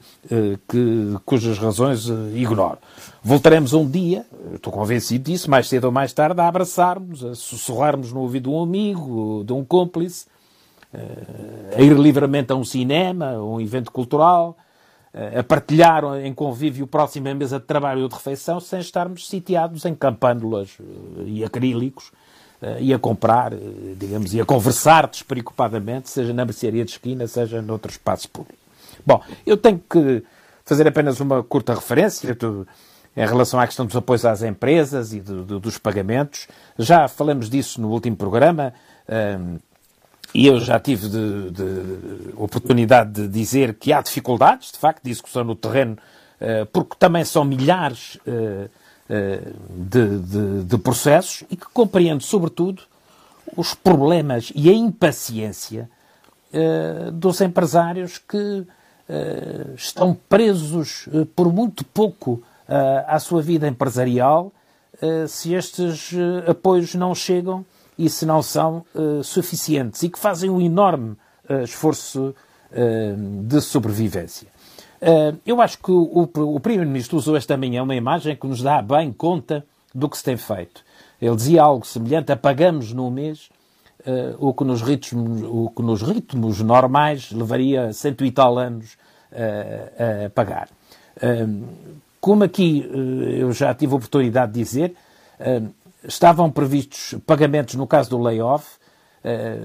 que, 0.69 1.17
cujas 1.27 1.59
razões 1.59 2.07
ignoro. 2.33 2.79
Voltaremos 3.25 3.73
um 3.73 3.91
dia, 3.91 4.25
estou 4.55 4.73
convencido 4.73 5.25
disso, 5.25 5.51
mais 5.51 5.69
cedo 5.69 5.87
ou 5.87 5.93
mais 5.93 6.13
tarde, 6.13 6.41
a 6.41 6.47
abraçarmos, 6.47 7.25
a 7.25 7.35
sussurrarmos 7.35 8.13
no 8.13 8.21
ouvido 8.21 8.51
de 8.51 8.57
um 8.57 8.63
amigo, 8.63 9.43
de 9.45 9.53
um 9.53 9.65
cúmplice, 9.65 10.27
eh, 10.93 11.77
a 11.77 11.83
ir 11.83 11.97
livremente 11.97 12.53
a 12.53 12.57
um 12.57 12.65
cinema, 12.65 13.35
a 13.35 13.45
um 13.45 13.61
evento 13.61 13.93
cultural, 13.93 14.57
eh, 14.59 14.70
a 15.13 15.43
partilhar 15.43 16.05
em 16.25 16.33
convívio 16.33 16.87
próximo 16.87 17.29
à 17.29 17.35
mesa 17.35 17.59
de 17.59 17.67
trabalho 17.67 18.03
ou 18.03 18.09
de 18.09 18.15
refeição, 18.15 18.61
sem 18.61 18.79
estarmos 18.79 19.29
sitiados 19.29 19.85
em 19.85 19.95
campânulas 19.95 20.77
eh, 20.81 21.23
e 21.27 21.45
acrílicos 21.45 22.13
e 22.79 22.93
a 22.93 22.99
comprar, 22.99 23.53
digamos, 23.97 24.35
e 24.35 24.41
a 24.41 24.45
conversar 24.45 25.07
despreocupadamente, 25.07 26.11
seja 26.11 26.35
na 26.35 26.45
mercearia 26.45 26.85
de 26.85 26.91
esquina, 26.91 27.27
seja 27.27 27.63
noutro 27.63 27.91
espaço 27.91 28.29
público. 28.29 28.59
Bom, 29.07 29.23
eu 29.47 29.57
tenho 29.57 29.83
que 29.89 30.23
fazer 30.63 30.87
apenas 30.87 31.21
uma 31.21 31.43
curta 31.43 31.75
referência 31.75 32.37
em 33.17 33.27
relação 33.27 33.59
à 33.59 33.67
questão 33.67 33.87
dos 33.87 33.97
apoios 33.97 34.25
às 34.25 34.43
empresas 34.43 35.13
e 35.13 35.21
do, 35.21 35.45
do, 35.45 35.59
dos 35.59 35.79
pagamentos. 35.79 36.47
Já 36.79 37.09
falamos 37.09 37.51
disso 37.51 37.81
no 37.81 37.89
último 37.91 38.17
programa. 38.17 38.73
E 40.33 40.47
eu 40.47 40.61
já 40.61 40.79
tive 40.79 41.09
de, 41.09 41.51
de, 41.51 42.35
oportunidade 42.37 43.13
de 43.13 43.29
dizer 43.29 43.75
que 43.75 43.93
há 43.93 44.01
dificuldades, 44.01 44.71
de 44.71 44.79
facto, 44.79 45.03
de 45.03 45.11
execução 45.11 45.43
no 45.43 45.57
terreno, 45.57 45.97
uh, 46.41 46.67
porque 46.67 46.95
também 46.99 47.25
são 47.25 47.45
milhares 47.45 48.17
uh, 48.27 48.71
uh, 49.11 49.55
de, 49.71 50.65
de, 50.65 50.79
processos 50.79 51.45
e 51.51 51.57
que 51.57 51.67
compreendo, 51.73 52.23
sobretudo, 52.23 52.83
os 53.57 53.75
problemas 53.75 54.53
e 54.55 54.71
a 54.71 54.73
impaciência 54.73 55.91
dos 57.13 57.41
empresários 57.41 58.19
que 58.19 58.67
estão 59.77 60.17
presos 60.29 61.09
por 61.35 61.53
muito 61.53 61.85
pouco 61.85 62.43
à 63.07 63.19
sua 63.19 63.41
vida 63.43 63.67
empresarial 63.67 64.53
se 65.29 65.55
estes 65.55 66.13
apoios 66.49 66.95
não 66.95 67.13
chegam 67.13 67.65
e 68.01 68.09
se 68.09 68.25
não 68.25 68.43
são 68.43 68.83
uh, 68.95 69.23
suficientes 69.23 70.03
e 70.03 70.09
que 70.09 70.19
fazem 70.19 70.49
um 70.49 70.59
enorme 70.59 71.17
uh, 71.49 71.63
esforço 71.63 72.35
uh, 72.73 73.43
de 73.43 73.61
sobrevivência. 73.61 74.49
eu 75.45 75.61
acho 75.61 75.79
que 75.79 75.91
o, 75.91 76.23
o, 76.23 76.61
Primeiro-Ministro 76.61 77.19
usou 77.19 77.37
esta 77.37 77.57
manhã 77.57 77.83
uma 77.83 77.95
imagem 77.95 78.35
que 78.35 78.47
nos 78.47 78.63
dá 78.63 78.81
bem 78.81 79.13
conta 79.13 79.65
do 79.95 80.09
que 80.09 80.17
se 80.17 80.25
tem 80.25 80.37
feito. 80.37 80.83
Ele 81.21 81.37
dizia 81.37 81.63
algo 81.63 81.87
semelhante: 81.87 82.33
apagamos 82.33 82.93
num 82.93 83.11
mês 83.11 83.49
o, 84.39 84.53
que 84.53 84.65
nos 84.65 84.83
ritmos, 84.83 85.43
o 85.43 85.71
que 85.75 85.83
nos 85.83 86.03
ritmos 86.03 86.61
normais 86.61 87.31
levaria 87.33 87.93
cento 87.93 88.25
e 88.25 88.31
tal 88.31 88.59
anos 88.59 88.97
a 89.33 90.31
pagar. 90.31 90.69
como 92.21 92.45
aqui 92.45 92.87
eu 93.39 93.53
já 93.53 93.75
tive 93.75 93.95
a 93.95 93.97
oportunidade 93.97 94.53
de 94.53 94.59
dizer, 94.59 94.95
estavam 96.05 96.51
previstos 96.51 97.15
pagamentos 97.27 97.75
no 97.75 97.87
caso 97.87 98.11
do 98.11 98.19
layoff 98.19 98.81
eh, 99.23 99.59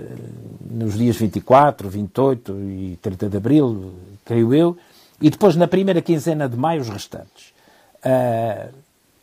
nos 0.69 0.97
dias 0.97 1.15
24, 1.15 1.89
28 1.89 2.53
e 2.59 2.99
30 3.01 3.29
de 3.29 3.37
abril, 3.37 3.93
creio 4.25 4.53
eu, 4.53 4.77
e 5.21 5.29
depois 5.29 5.55
na 5.55 5.67
primeira 5.67 6.01
quinzena 6.01 6.49
de 6.49 6.57
maio 6.57 6.81
os 6.81 6.89
restantes. 6.89 7.53
Eh, 8.03 8.69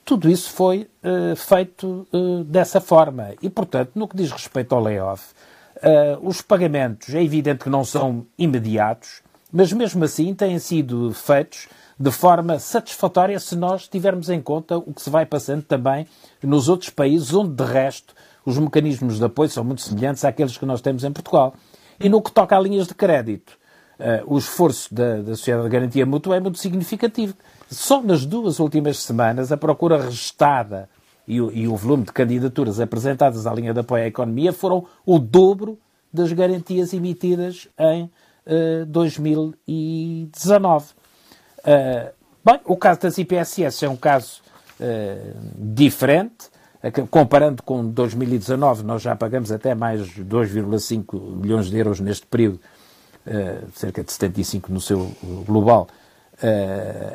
tudo 0.05 0.31
isso 0.31 0.51
foi 0.51 0.89
eh, 1.03 1.35
feito 1.37 2.07
dessa 2.47 2.81
forma. 2.81 3.35
E, 3.41 3.49
portanto, 3.49 3.93
no 3.95 4.09
que 4.09 4.17
diz 4.17 4.33
respeito 4.33 4.75
ao 4.75 4.83
layoff, 4.83 5.33
os 6.23 6.41
pagamentos 6.41 7.13
é 7.13 7.23
evidente 7.23 7.65
que 7.65 7.71
não 7.71 7.85
são 7.85 8.25
imediatos, 8.39 9.22
mas 9.53 9.73
mesmo 9.73 10.03
assim 10.05 10.35
têm 10.35 10.59
sido 10.59 11.13
feitos 11.13 11.69
de 11.99 12.11
forma 12.11 12.59
satisfatória 12.59 13.39
se 13.39 13.55
nós 13.55 13.87
tivermos 13.87 14.31
em 14.31 14.41
conta 14.41 14.79
o 14.79 14.93
que 14.93 15.03
se 15.03 15.11
vai 15.11 15.27
passando 15.27 15.63
também 15.63 16.07
nos 16.43 16.69
outros 16.69 16.91
países, 16.91 17.33
onde 17.35 17.53
de 17.53 17.65
resto 17.65 18.15
os 18.45 18.59
mecanismos 18.59 19.19
de 19.19 19.25
apoio 19.25 19.51
são 19.51 19.63
muito 19.63 19.83
semelhantes 19.83 20.25
àqueles 20.25 20.57
que 20.57 20.67
nós 20.67 20.81
temos 20.81 21.05
em 21.05 21.13
Portugal. 21.13 21.55
E 22.01 22.09
no 22.09 22.21
que 22.21 22.33
toca 22.33 22.57
a 22.57 22.61
linhas 22.61 22.89
de 22.89 22.95
crédito, 22.95 23.51
uh, 24.01 24.35
o 24.35 24.39
esforço 24.39 24.93
da, 24.93 25.23
da 25.23 25.37
Sociedade 25.37 25.69
de 25.69 25.71
Garantia 25.71 26.07
Mútua 26.07 26.37
é 26.37 26.41
muito 26.41 26.59
significativo. 26.59 27.35
Só 27.71 28.03
nas 28.03 28.27
duas 28.27 28.59
últimas 28.59 28.99
semanas, 28.99 29.53
a 29.53 29.57
procura 29.57 30.03
registada 30.03 30.89
e 31.29 31.41
o, 31.41 31.53
e 31.53 31.69
o 31.69 31.77
volume 31.77 32.05
de 32.05 32.13
candidaturas 32.13 32.81
apresentadas 32.81 33.47
à 33.47 33.55
linha 33.55 33.73
de 33.73 33.81
apoio 33.81 34.03
à 34.03 34.07
economia 34.07 34.53
foram 34.53 34.87
o 35.07 35.19
dobro 35.19 35.79
das 36.13 36.33
garantias 36.33 36.93
emitidas 36.93 37.69
em 37.79 38.11
uh, 38.47 38.87
2019. 38.87 40.87
Uh, 41.59 42.11
bem, 42.45 42.61
o 42.65 42.77
caso 42.77 43.01
das 43.01 43.19
IPSS 43.19 43.85
é 43.85 43.89
um 43.89 43.97
caso 43.97 44.41
uh, 44.81 45.37
diferente. 45.57 46.51
Comparando 47.13 47.63
com 47.63 47.87
2019, 47.87 48.83
nós 48.83 49.03
já 49.03 49.15
pagamos 49.15 49.53
até 49.53 49.73
mais 49.73 50.01
2,5 50.19 51.37
milhões 51.37 51.71
de 51.71 51.79
euros 51.79 52.01
neste 52.01 52.27
período, 52.27 52.59
cerca 53.73 54.03
de 54.03 54.11
75 54.11 54.73
no 54.73 54.81
seu 54.81 55.13
global, 55.47 55.87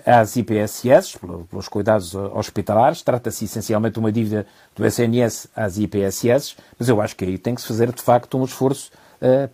às 0.05 0.37
IPSS, 0.37 1.19
pelos 1.49 1.67
cuidados 1.67 2.15
hospitalares. 2.15 3.01
Trata-se 3.01 3.43
essencialmente 3.43 3.95
de 3.95 3.99
uma 3.99 4.09
dívida 4.09 4.47
do 4.73 4.85
SNS 4.85 5.49
às 5.53 5.77
IPSS, 5.77 6.55
mas 6.79 6.87
eu 6.87 7.01
acho 7.01 7.17
que 7.17 7.25
aí 7.25 7.37
tem 7.37 7.53
que 7.53 7.61
se 7.61 7.67
fazer, 7.67 7.91
de 7.91 8.01
facto, 8.01 8.37
um 8.37 8.45
esforço 8.45 8.89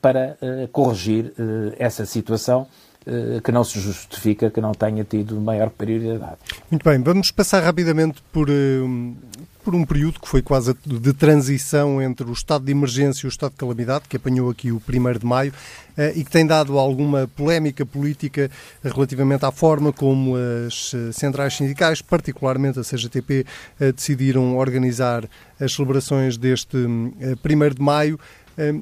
para 0.02 0.38
corrigir 0.72 1.34
essa 1.78 2.06
situação 2.06 2.68
eh, 3.06 3.42
que 3.44 3.52
não 3.52 3.66
se 3.66 3.82
justifica 3.82 4.50
que 4.50 4.62
não 4.62 4.72
tenha 4.72 5.04
tido 5.04 5.36
maior 5.36 5.70
prioridade. 5.70 6.38
Muito 6.72 6.90
bem, 6.90 7.04
vamos 7.04 7.32
passar 7.32 7.62
rapidamente 7.62 8.24
por, 8.32 8.50
eh, 8.50 8.54
por 9.62 9.76
um 9.76 9.86
período 9.86 10.22
que 10.22 10.28
foi 10.28 10.42
quase 10.42 10.74
de 10.86 11.12
transição 11.12 12.02
entre 12.02 12.26
o 12.26 12.32
estado 12.32 12.64
de 12.64 12.72
emergência 12.72 13.26
e 13.26 13.28
o 13.28 13.30
estado 13.30 13.52
de 13.52 13.58
calamidade, 13.58 14.06
que 14.08 14.16
apanhou 14.16 14.50
aqui 14.50 14.72
o 14.72 14.78
1 14.78 15.20
de 15.20 15.26
maio, 15.26 15.52
eh, 15.98 16.14
e 16.16 16.24
que 16.24 16.32
tem 16.32 16.48
dado 16.48 16.80
alguma 16.80 17.30
polémica 17.36 17.86
política 17.86 18.50
relativamente 18.82 19.44
à 19.46 19.52
forma 19.52 19.92
como 19.92 20.36
as 20.66 20.94
centrais 21.12 21.58
sindicais, 21.58 22.02
particularmente 22.02 22.80
a 22.80 22.84
CGTP, 22.84 23.46
decidiram 23.94 24.56
organizar 24.56 25.28
as 25.60 25.74
celebrações 25.74 26.38
deste 26.38 26.78
1 26.78 27.74
de 27.76 27.82
maio 27.82 28.18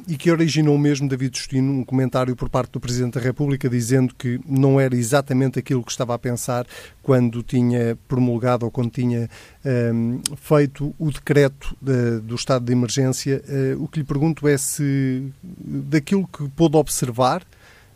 e 0.08 0.18
que 0.18 0.30
originou 0.30 0.78
mesmo, 0.78 1.08
David 1.08 1.38
Justino, 1.38 1.72
um 1.72 1.84
comentário 1.84 2.36
por 2.36 2.50
parte 2.50 2.72
do 2.72 2.80
Presidente 2.80 3.14
da 3.14 3.22
República 3.22 3.70
dizendo 3.70 4.14
que 4.14 4.40
não 4.46 4.80
era 4.80 4.96
exatamente 4.96 5.58
aquilo 5.58 5.82
que 5.84 5.92
estava 5.92 6.14
a 6.14 6.20
pensar 6.20 6.68
quando 7.02 7.42
tinha 7.42 7.98
promulgado 8.08 8.66
ou 8.66 8.72
quando 8.72 8.92
tinha 8.92 9.30
um, 9.66 10.22
feito 10.36 10.94
o 11.00 11.10
decreto 11.10 11.76
de, 11.82 12.20
do 12.20 12.36
estado 12.36 12.66
de 12.66 12.74
emergência. 12.74 13.42
Uh, 13.48 13.84
o 13.84 13.88
que 13.88 14.00
lhe 14.00 14.06
pergunto 14.06 14.46
é 14.48 14.58
se, 14.58 15.32
daquilo 15.42 16.28
que 16.28 16.50
pôde 16.50 16.76
observar, 16.76 17.42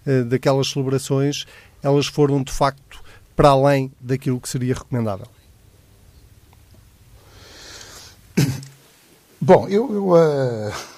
uh, 0.06 0.24
daquelas 0.26 0.70
celebrações, 0.70 1.46
elas 1.84 2.08
foram 2.08 2.42
de 2.42 2.54
facto 2.54 3.04
para 3.36 3.50
além 3.50 3.92
daquilo 4.00 4.40
que 4.40 4.48
seria 4.48 4.76
recomendável. 4.76 5.28
Bom, 9.42 9.68
eu. 9.68 9.94
eu 9.94 10.10
uh 10.12 10.95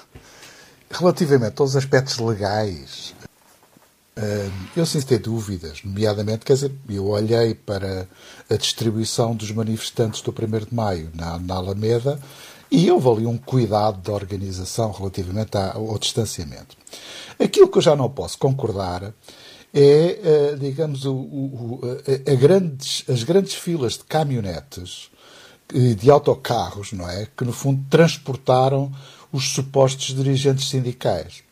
Relativamente 0.89 1.61
aos 1.61 1.75
aspectos 1.75 2.17
legais, 2.17 3.13
eh, 4.15 4.49
eu 4.75 4.85
sim 4.85 5.01
ter 5.01 5.19
dúvidas, 5.19 5.83
nomeadamente, 5.83 6.45
quer 6.45 6.53
dizer, 6.53 6.71
eu 6.89 7.07
olhei 7.07 7.53
para 7.53 8.07
a 8.49 8.55
distribuição 8.55 9.35
dos 9.35 9.51
manifestantes 9.51 10.21
do 10.21 10.31
1 10.31 10.65
de 10.65 10.73
Maio 10.73 11.11
na, 11.13 11.37
na 11.37 11.55
Alameda 11.55 12.19
e 12.71 12.89
houve 12.89 13.09
ali 13.09 13.25
um 13.27 13.37
cuidado 13.37 14.01
da 14.01 14.11
organização 14.13 14.91
relativamente 14.91 15.55
ao 15.55 15.99
distanciamento. 15.99 16.75
Aquilo 17.39 17.67
que 17.67 17.77
eu 17.77 17.81
já 17.81 17.95
não 17.95 18.09
posso 18.09 18.37
concordar 18.39 19.13
é, 19.73 20.19
eh, 20.23 20.55
digamos, 20.59 21.05
o, 21.05 21.13
o, 21.13 21.81
a 22.25 22.35
grandes, 22.35 23.03
as 23.07 23.23
grandes 23.23 23.53
filas 23.53 23.93
de 23.93 24.05
caminhonetes 24.05 25.11
de 25.69 26.09
autocarros, 26.09 26.93
não 26.93 27.09
é? 27.09 27.27
Que 27.35 27.43
no 27.43 27.51
fundo 27.51 27.83
transportaram 27.89 28.89
os 29.37 29.53
supostos 29.53 30.15
dirigentes 30.15 30.67
sindicais. 30.67 31.43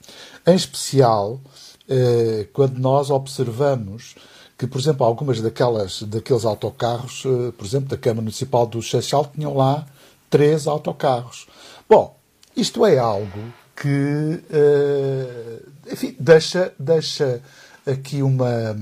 Em 0.46 0.56
especial, 0.56 1.40
eh, 1.88 2.48
quando 2.52 2.80
nós 2.80 3.12
observamos 3.12 4.16
que, 4.58 4.66
por 4.66 4.80
exemplo, 4.80 5.06
algumas 5.06 5.40
daquelas, 5.40 6.02
daqueles 6.02 6.46
autocarros, 6.46 7.24
eh, 7.26 7.52
por 7.56 7.66
exemplo, 7.66 7.90
da 7.90 7.98
Câmara 7.98 8.24
Municipal 8.24 8.66
do 8.66 8.82
Seixal, 8.82 9.30
tinham 9.34 9.56
lá 9.56 9.86
três 10.30 10.66
autocarros. 10.66 11.48
Bom, 11.88 12.18
isto 12.58 12.84
é 12.86 12.98
algo 12.98 13.54
que, 13.76 14.42
eh, 14.50 15.60
enfim, 15.92 16.16
deixa, 16.20 16.74
deixa 16.80 17.40
aqui 17.86 18.24
uma, 18.24 18.76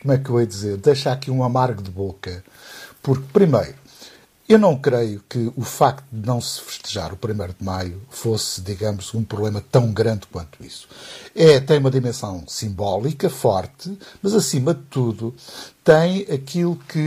como 0.00 0.12
é 0.12 0.18
que 0.18 0.30
eu 0.30 0.40
ia 0.40 0.46
dizer, 0.46 0.76
deixa 0.76 1.10
aqui 1.10 1.32
um 1.32 1.42
amargo 1.42 1.82
de 1.82 1.90
boca. 1.90 2.44
Porque, 3.02 3.24
primeiro, 3.32 3.74
eu 4.48 4.58
não 4.58 4.76
creio 4.76 5.22
que 5.28 5.52
o 5.56 5.62
facto 5.62 6.04
de 6.12 6.24
não 6.24 6.40
se 6.40 6.60
festejar 6.60 7.12
o 7.12 7.16
1 7.16 7.48
de 7.48 7.64
Maio 7.64 8.00
fosse, 8.08 8.60
digamos, 8.60 9.12
um 9.12 9.24
problema 9.24 9.60
tão 9.72 9.92
grande 9.92 10.26
quanto 10.30 10.64
isso. 10.64 10.88
É, 11.34 11.58
tem 11.58 11.78
uma 11.78 11.90
dimensão 11.90 12.44
simbólica 12.46 13.28
forte, 13.28 13.98
mas 14.22 14.34
acima 14.34 14.72
de 14.72 14.82
tudo 14.82 15.34
tem 15.82 16.22
aquilo 16.32 16.76
que 16.88 16.98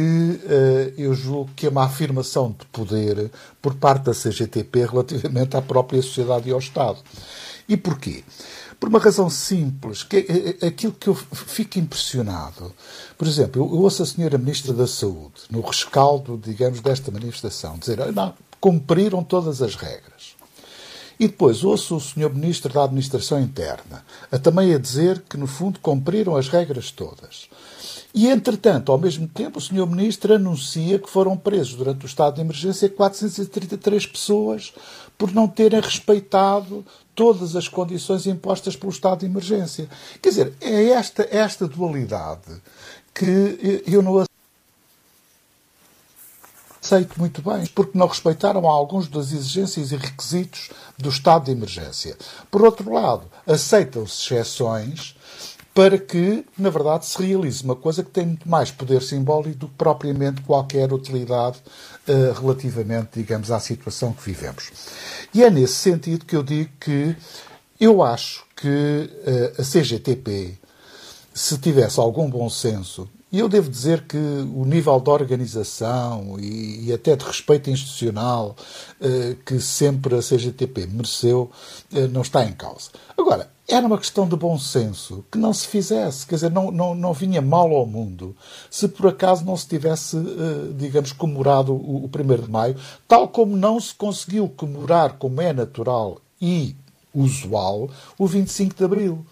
uh, 0.44 0.94
eu 0.98 1.14
julgo 1.14 1.52
que 1.56 1.66
é 1.66 1.70
uma 1.70 1.86
afirmação 1.86 2.56
de 2.58 2.66
poder 2.68 3.32
por 3.62 3.76
parte 3.76 4.04
da 4.04 4.14
CGTP 4.14 4.86
relativamente 4.86 5.56
à 5.56 5.62
própria 5.62 6.02
sociedade 6.02 6.50
e 6.50 6.52
ao 6.52 6.60
Estado. 6.60 7.00
E 7.70 7.78
porquê? 7.78 8.24
Por 8.80 8.88
uma 8.88 9.00
razão 9.00 9.30
simples, 9.30 10.04
que 10.04 10.18
é, 10.18 10.20
é, 10.20 10.58
é 10.62 10.68
aquilo 10.68 10.94
que 10.94 11.08
eu 11.08 11.16
fico 11.16 11.78
impressionado. 11.78 12.74
Por 13.18 13.28
exemplo, 13.28 13.62
eu 13.62 13.82
ouço 13.82 14.02
a 14.02 14.06
senhora 14.06 14.38
Ministra 14.38 14.74
da 14.74 14.88
Saúde, 14.88 15.42
no 15.50 15.62
rescaldo, 15.62 16.40
digamos, 16.42 16.80
desta 16.80 17.12
manifestação, 17.12 17.78
dizer, 17.78 18.00
não, 18.14 18.34
cumpriram 18.60 19.24
todas 19.24 19.62
as 19.62 19.76
regras. 19.76 20.40
E 21.20 21.28
depois 21.28 21.66
ouço 21.66 21.98
o 21.98 22.00
Sr. 22.00 22.34
Ministro 22.34 22.72
da 22.72 22.86
Administração 22.86 23.42
Interna 23.42 24.06
a 24.32 24.40
também 24.40 24.74
a 24.74 24.78
dizer 24.78 25.22
que, 25.28 25.36
no 25.36 25.48
fundo, 25.48 25.78
cumpriram 25.82 26.38
as 26.38 26.48
regras 26.48 26.92
todas. 26.92 27.50
E, 28.14 28.28
entretanto, 28.28 28.90
ao 28.90 28.98
mesmo 28.98 29.28
tempo, 29.28 29.60
o 29.60 29.62
Sr. 29.62 29.86
Ministro 29.86 30.34
anuncia 30.34 30.98
que 30.98 31.10
foram 31.10 31.36
presos 31.36 31.76
durante 31.76 32.06
o 32.06 32.08
estado 32.08 32.36
de 32.36 32.42
emergência 32.42 32.90
433 32.90 34.06
pessoas 34.06 34.74
por 35.18 35.34
não 35.34 35.46
terem 35.46 35.82
respeitado 35.82 36.86
todas 37.20 37.54
as 37.54 37.68
condições 37.68 38.26
impostas 38.26 38.78
pelo 38.78 38.94
estado 38.94 39.20
de 39.20 39.26
emergência. 39.26 39.90
Quer 40.22 40.30
dizer, 40.30 40.54
é 40.62 40.92
esta, 40.92 41.28
esta 41.30 41.68
dualidade 41.68 42.50
que 43.14 43.84
eu 43.86 44.02
não 44.02 44.26
aceito 46.82 47.20
muito 47.20 47.42
bem, 47.42 47.66
porque 47.76 47.98
não 47.98 48.08
respeitaram 48.08 48.66
alguns 48.66 49.10
das 49.10 49.34
exigências 49.34 49.92
e 49.92 49.98
requisitos 49.98 50.70
do 50.98 51.10
estado 51.10 51.44
de 51.44 51.52
emergência. 51.52 52.18
Por 52.50 52.62
outro 52.62 52.90
lado, 52.90 53.30
aceitam-se 53.46 54.34
exceções 54.34 55.14
para 55.80 55.98
que, 55.98 56.46
na 56.58 56.70
verdade, 56.70 57.06
se 57.06 57.26
realize 57.26 57.64
uma 57.64 57.74
coisa 57.74 58.04
que 58.04 58.10
tem 58.10 58.26
muito 58.26 58.50
mais 58.50 58.70
poder 58.70 59.02
simbólico 59.02 59.60
do 59.60 59.68
que 59.70 59.76
propriamente 59.76 60.42
qualquer 60.42 60.92
utilidade 60.92 61.58
uh, 62.06 62.38
relativamente, 62.38 63.12
digamos, 63.14 63.50
à 63.50 63.62
situação 63.62 64.12
que 64.12 64.22
vivemos. 64.26 64.72
E 65.34 65.42
é 65.42 65.50
nesse 65.50 65.76
sentido 65.76 66.26
que 66.26 66.36
eu 66.36 66.44
digo 66.44 66.70
que 66.82 67.16
eu 67.80 68.04
acho 68.04 68.44
que 68.58 68.68
uh, 68.68 69.62
a 69.62 69.64
CGTP, 69.64 70.58
se 71.34 71.58
tivesse 71.60 71.98
algum 71.98 72.30
bom 72.30 72.50
senso, 72.50 73.08
e 73.32 73.40
eu 73.40 73.48
devo 73.48 73.70
dizer 73.70 74.06
que 74.08 74.18
o 74.18 74.66
nível 74.66 75.00
de 75.00 75.10
organização 75.10 76.38
e, 76.40 76.88
e 76.88 76.94
até 76.94 77.16
de 77.16 77.26
respeito 77.26 77.70
institucional 77.70 78.56
uh, 79.00 79.36
que 79.46 79.60
sempre 79.60 80.16
a 80.16 80.20
CGTP 80.20 80.88
mereceu 80.88 81.52
não 82.12 82.22
está 82.22 82.44
em 82.46 82.54
causa. 82.54 82.90
Agora, 83.18 83.50
era 83.70 83.86
uma 83.86 84.00
questão 84.00 84.28
de 84.28 84.36
bom 84.36 84.58
senso 84.58 85.24
que 85.32 85.38
não 85.38 85.54
se 85.54 85.68
fizesse, 85.68 86.26
quer 86.26 86.36
dizer, 86.36 86.50
não, 86.52 86.72
não, 86.72 86.96
não 86.96 87.14
vinha 87.14 87.40
mal 87.40 87.72
ao 87.72 87.86
mundo 87.86 88.36
se 88.70 88.88
por 88.88 89.08
acaso 89.08 89.46
não 89.46 89.56
se 89.56 89.68
tivesse, 89.68 90.18
eh, 90.18 90.74
digamos, 90.76 91.12
comemorado 91.12 91.74
o, 91.74 92.06
o 92.06 92.08
1 92.08 92.42
de 92.42 92.50
Maio, 92.50 92.76
tal 93.08 93.28
como 93.28 93.56
não 93.56 93.80
se 93.80 93.94
conseguiu 93.94 94.50
comemorar, 94.50 95.18
como 95.20 95.40
é 95.40 95.54
natural 95.54 96.18
e 96.42 96.76
usual, 97.14 97.92
o 98.18 98.26
25 98.26 98.76
de 98.76 98.84
Abril. 98.84 99.26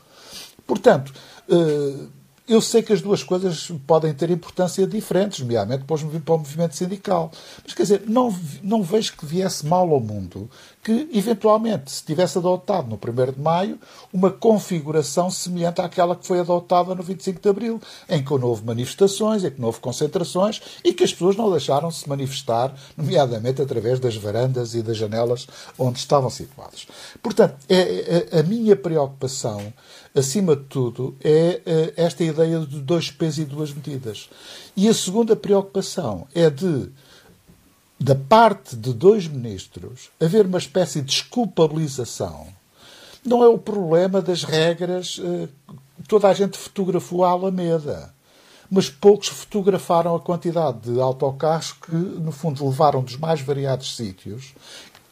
Portanto, 0.67 1.11
eh, 1.49 2.05
eu 2.47 2.61
sei 2.61 2.81
que 2.81 2.93
as 2.93 3.01
duas 3.01 3.23
coisas 3.23 3.69
podem 3.85 4.13
ter 4.13 4.29
importância 4.29 4.87
diferentes, 4.87 5.39
nomeadamente 5.39 5.83
para, 5.83 6.33
o 6.35 6.37
movimento 6.37 6.75
sindical. 6.75 7.31
Mas, 7.63 7.73
quer 7.73 7.83
dizer, 7.83 8.03
não, 8.07 8.33
não 8.63 8.81
vejo 8.81 9.17
que 9.17 9.25
viesse 9.25 9.65
mal 9.65 9.91
ao 9.91 9.99
mundo 9.99 10.49
que, 10.87 11.09
eventualmente, 11.11 11.91
se 11.91 12.01
tivesse 12.01 12.37
adotado 12.37 12.87
no 12.87 12.95
1 12.95 13.33
de 13.33 13.41
maio 13.41 13.77
uma 14.13 14.31
configuração 14.31 15.29
semelhante 15.29 15.81
àquela 15.81 16.15
que 16.15 16.25
foi 16.25 16.39
adotada 16.39 16.95
no 16.95 17.03
25 17.03 17.41
de 17.41 17.49
abril, 17.49 17.81
em 18.07 18.23
que 18.23 18.33
houve 18.33 18.63
manifestações, 18.63 19.43
em 19.43 19.51
que 19.51 19.61
houve 19.61 19.81
concentrações 19.81 20.61
e 20.85 20.93
que 20.93 21.03
as 21.03 21.11
pessoas 21.11 21.35
não 21.35 21.51
deixaram 21.51 21.91
se 21.91 22.07
manifestar, 22.07 22.73
nomeadamente 22.95 23.61
através 23.61 23.99
das 23.99 24.15
varandas 24.15 24.75
e 24.75 24.81
das 24.81 24.95
janelas 24.95 25.45
onde 25.77 25.99
estavam 25.99 26.29
situadas. 26.29 26.87
Portanto, 27.21 27.57
é, 27.67 28.29
é, 28.31 28.39
a 28.39 28.43
minha 28.43 28.77
preocupação 28.77 29.73
acima 30.15 30.55
de 30.55 30.63
tudo, 30.63 31.15
é 31.23 31.61
eh, 31.65 31.93
esta 31.95 32.23
ideia 32.23 32.59
de 32.61 32.81
dois 32.81 33.11
pesos 33.11 33.39
e 33.39 33.45
duas 33.45 33.71
medidas. 33.71 34.29
E 34.75 34.87
a 34.87 34.93
segunda 34.93 35.35
preocupação 35.35 36.27
é 36.33 36.49
de, 36.49 36.89
da 37.99 38.15
parte 38.15 38.75
de 38.75 38.93
dois 38.93 39.27
ministros, 39.27 40.09
haver 40.19 40.45
uma 40.45 40.57
espécie 40.57 41.01
de 41.01 41.07
desculpabilização. 41.07 42.47
Não 43.25 43.43
é 43.43 43.47
o 43.47 43.57
problema 43.57 44.21
das 44.21 44.43
regras. 44.43 45.19
Eh, 45.23 45.47
toda 46.07 46.27
a 46.29 46.33
gente 46.33 46.57
fotografou 46.57 47.25
a 47.25 47.29
Alameda 47.29 48.13
mas 48.69 48.89
poucos 48.89 49.29
fotografaram 49.29 50.15
a 50.15 50.19
quantidade 50.19 50.91
de 50.91 50.99
autocarros 50.99 51.71
que, 51.71 51.95
no 51.95 52.31
fundo, 52.31 52.65
levaram 52.65 53.01
dos 53.01 53.17
mais 53.17 53.41
variados 53.41 53.95
sítios 53.95 54.53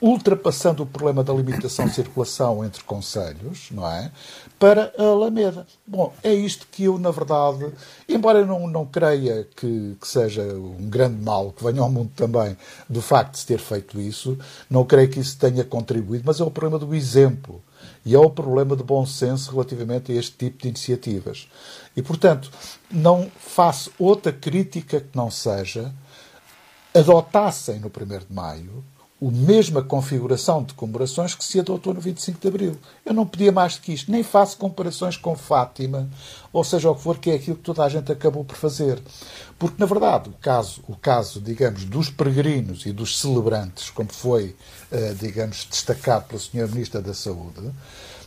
ultrapassando 0.02 0.84
o 0.84 0.86
problema 0.86 1.24
da 1.24 1.34
limitação 1.34 1.86
de 1.86 1.96
circulação 1.96 2.64
entre 2.66 2.84
conselhos, 2.84 3.70
não 3.72 3.88
é? 3.88 4.12
Para 4.60 4.94
a 4.98 5.04
Alameda. 5.04 5.66
Bom, 5.88 6.14
é 6.22 6.34
isto 6.34 6.68
que 6.70 6.84
eu, 6.84 7.00
na 7.00 7.12
verdade, 7.12 7.72
embora 8.08 8.40
eu 8.40 8.46
não, 8.46 8.68
não 8.68 8.86
creia 8.86 9.48
que, 9.56 9.96
que 10.00 10.08
seja 10.08 10.44
um 10.44 10.90
grande 10.90 11.22
mal 11.22 11.52
que 11.52 11.64
venha 11.64 11.82
ao 11.82 11.90
mundo 11.90 12.12
também 12.16 12.58
do 12.90 13.02
facto 13.02 13.34
de 13.34 13.40
se 13.40 13.46
ter 13.46 13.60
feito 13.60 14.00
isso, 14.00 14.38
não 14.70 14.84
creio 14.84 15.10
que 15.10 15.20
isso 15.20 15.38
tenha 15.38 15.64
contribuído, 15.64 16.24
mas 16.26 16.40
é 16.40 16.44
o 16.44 16.52
problema 16.52 16.78
do 16.78 16.94
exemplo. 16.94 17.62
E 18.06 18.14
é 18.14 18.20
o 18.20 18.30
problema 18.30 18.76
de 18.76 18.84
bom 18.84 19.06
senso 19.06 19.52
relativamente 19.52 20.12
a 20.12 20.16
este 20.16 20.32
tipo 20.34 20.62
de 20.62 20.68
iniciativas. 20.70 21.48
E, 21.96 22.02
portanto, 22.02 22.52
não 22.92 23.30
faço 23.40 23.92
outra 23.98 24.32
crítica 24.32 25.00
que 25.00 25.16
não 25.16 25.32
seja 25.32 25.92
adotassem 26.94 27.80
no 27.80 27.88
1 27.88 28.20
de 28.20 28.34
maio 28.34 28.84
a 29.28 29.32
mesma 29.32 29.82
configuração 29.82 30.64
de 30.64 30.74
comemorações 30.74 31.34
que 31.34 31.44
se 31.44 31.60
adotou 31.60 31.94
no 31.94 32.02
25 32.02 32.40
de 32.40 32.48
Abril. 32.48 32.78
Eu 33.06 33.14
não 33.14 33.26
pedia 33.26 33.52
mais 33.52 33.76
do 33.76 33.82
que 33.82 33.94
isto. 33.94 34.12
Nem 34.12 34.24
faço 34.24 34.58
comparações 34.58 35.18
com 35.18 35.36
Fátima, 35.36 36.10
ou 36.52 36.64
seja 36.64 36.90
o 36.90 36.96
que 36.96 37.02
for, 37.02 37.18
que 37.18 37.32
é 37.32 37.36
aquilo 37.36 37.58
que 37.58 37.64
toda 37.64 37.84
a 37.84 37.90
gente 37.90 38.12
acabou 38.12 38.44
por 38.44 38.56
fazer. 38.56 39.02
Porque, 39.58 39.76
na 39.80 39.86
verdade, 39.86 40.30
o 40.30 40.34
caso, 40.34 40.82
o 40.88 40.96
caso 40.96 41.40
digamos, 41.40 41.86
dos 41.86 42.10
peregrinos 42.10 42.86
e 42.86 42.92
dos 42.92 43.20
celebrantes, 43.20 43.90
como 43.90 44.12
foi, 44.12 44.56
eh, 44.92 45.16
digamos, 45.20 45.66
destacado 45.70 46.28
pela 46.28 46.40
Sra. 46.40 46.68
Ministra 46.68 47.02
da 47.02 47.14
Saúde, 47.14 47.72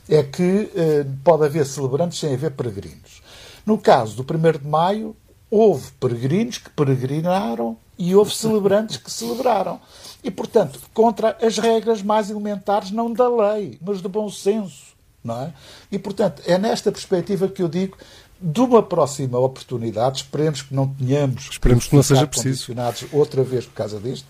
é 0.08 0.22
que 0.22 0.70
eh, 0.74 1.06
pode 1.22 1.44
haver 1.44 1.66
celebrantes 1.66 2.18
sem 2.18 2.32
haver 2.32 2.52
peregrinos. 2.52 3.22
No 3.66 3.76
caso 3.76 4.22
do 4.22 4.22
1 4.22 4.58
de 4.58 4.66
Maio, 4.66 5.14
houve 5.50 5.90
peregrinos 5.98 6.58
que 6.58 6.70
peregrinaram 6.70 7.76
e 7.98 8.14
houve 8.14 8.34
celebrantes 8.34 8.96
que 8.96 9.10
celebraram. 9.10 9.80
E, 10.22 10.30
portanto, 10.30 10.80
contra 10.94 11.36
as 11.40 11.58
regras 11.58 12.02
mais 12.02 12.30
elementares, 12.30 12.90
não 12.90 13.12
da 13.12 13.28
lei, 13.28 13.78
mas 13.80 14.00
do 14.00 14.08
bom 14.08 14.30
senso. 14.30 14.96
Não 15.22 15.42
é? 15.42 15.52
E, 15.90 15.98
portanto, 15.98 16.42
é 16.46 16.56
nesta 16.56 16.92
perspectiva 16.92 17.48
que 17.48 17.62
eu 17.62 17.68
digo 17.68 17.96
de 18.40 18.60
uma 18.60 18.82
próxima 18.82 19.38
oportunidade, 19.38 20.18
esperemos 20.18 20.62
que 20.62 20.72
não 20.72 20.86
tenhamos 20.86 21.48
esperemos 21.50 21.88
que 21.88 21.96
não 21.96 22.02
seja 22.04 22.26
preciso 22.26 22.72
outra 23.12 23.42
vez 23.42 23.66
por 23.66 23.74
causa 23.74 23.98
disto, 23.98 24.28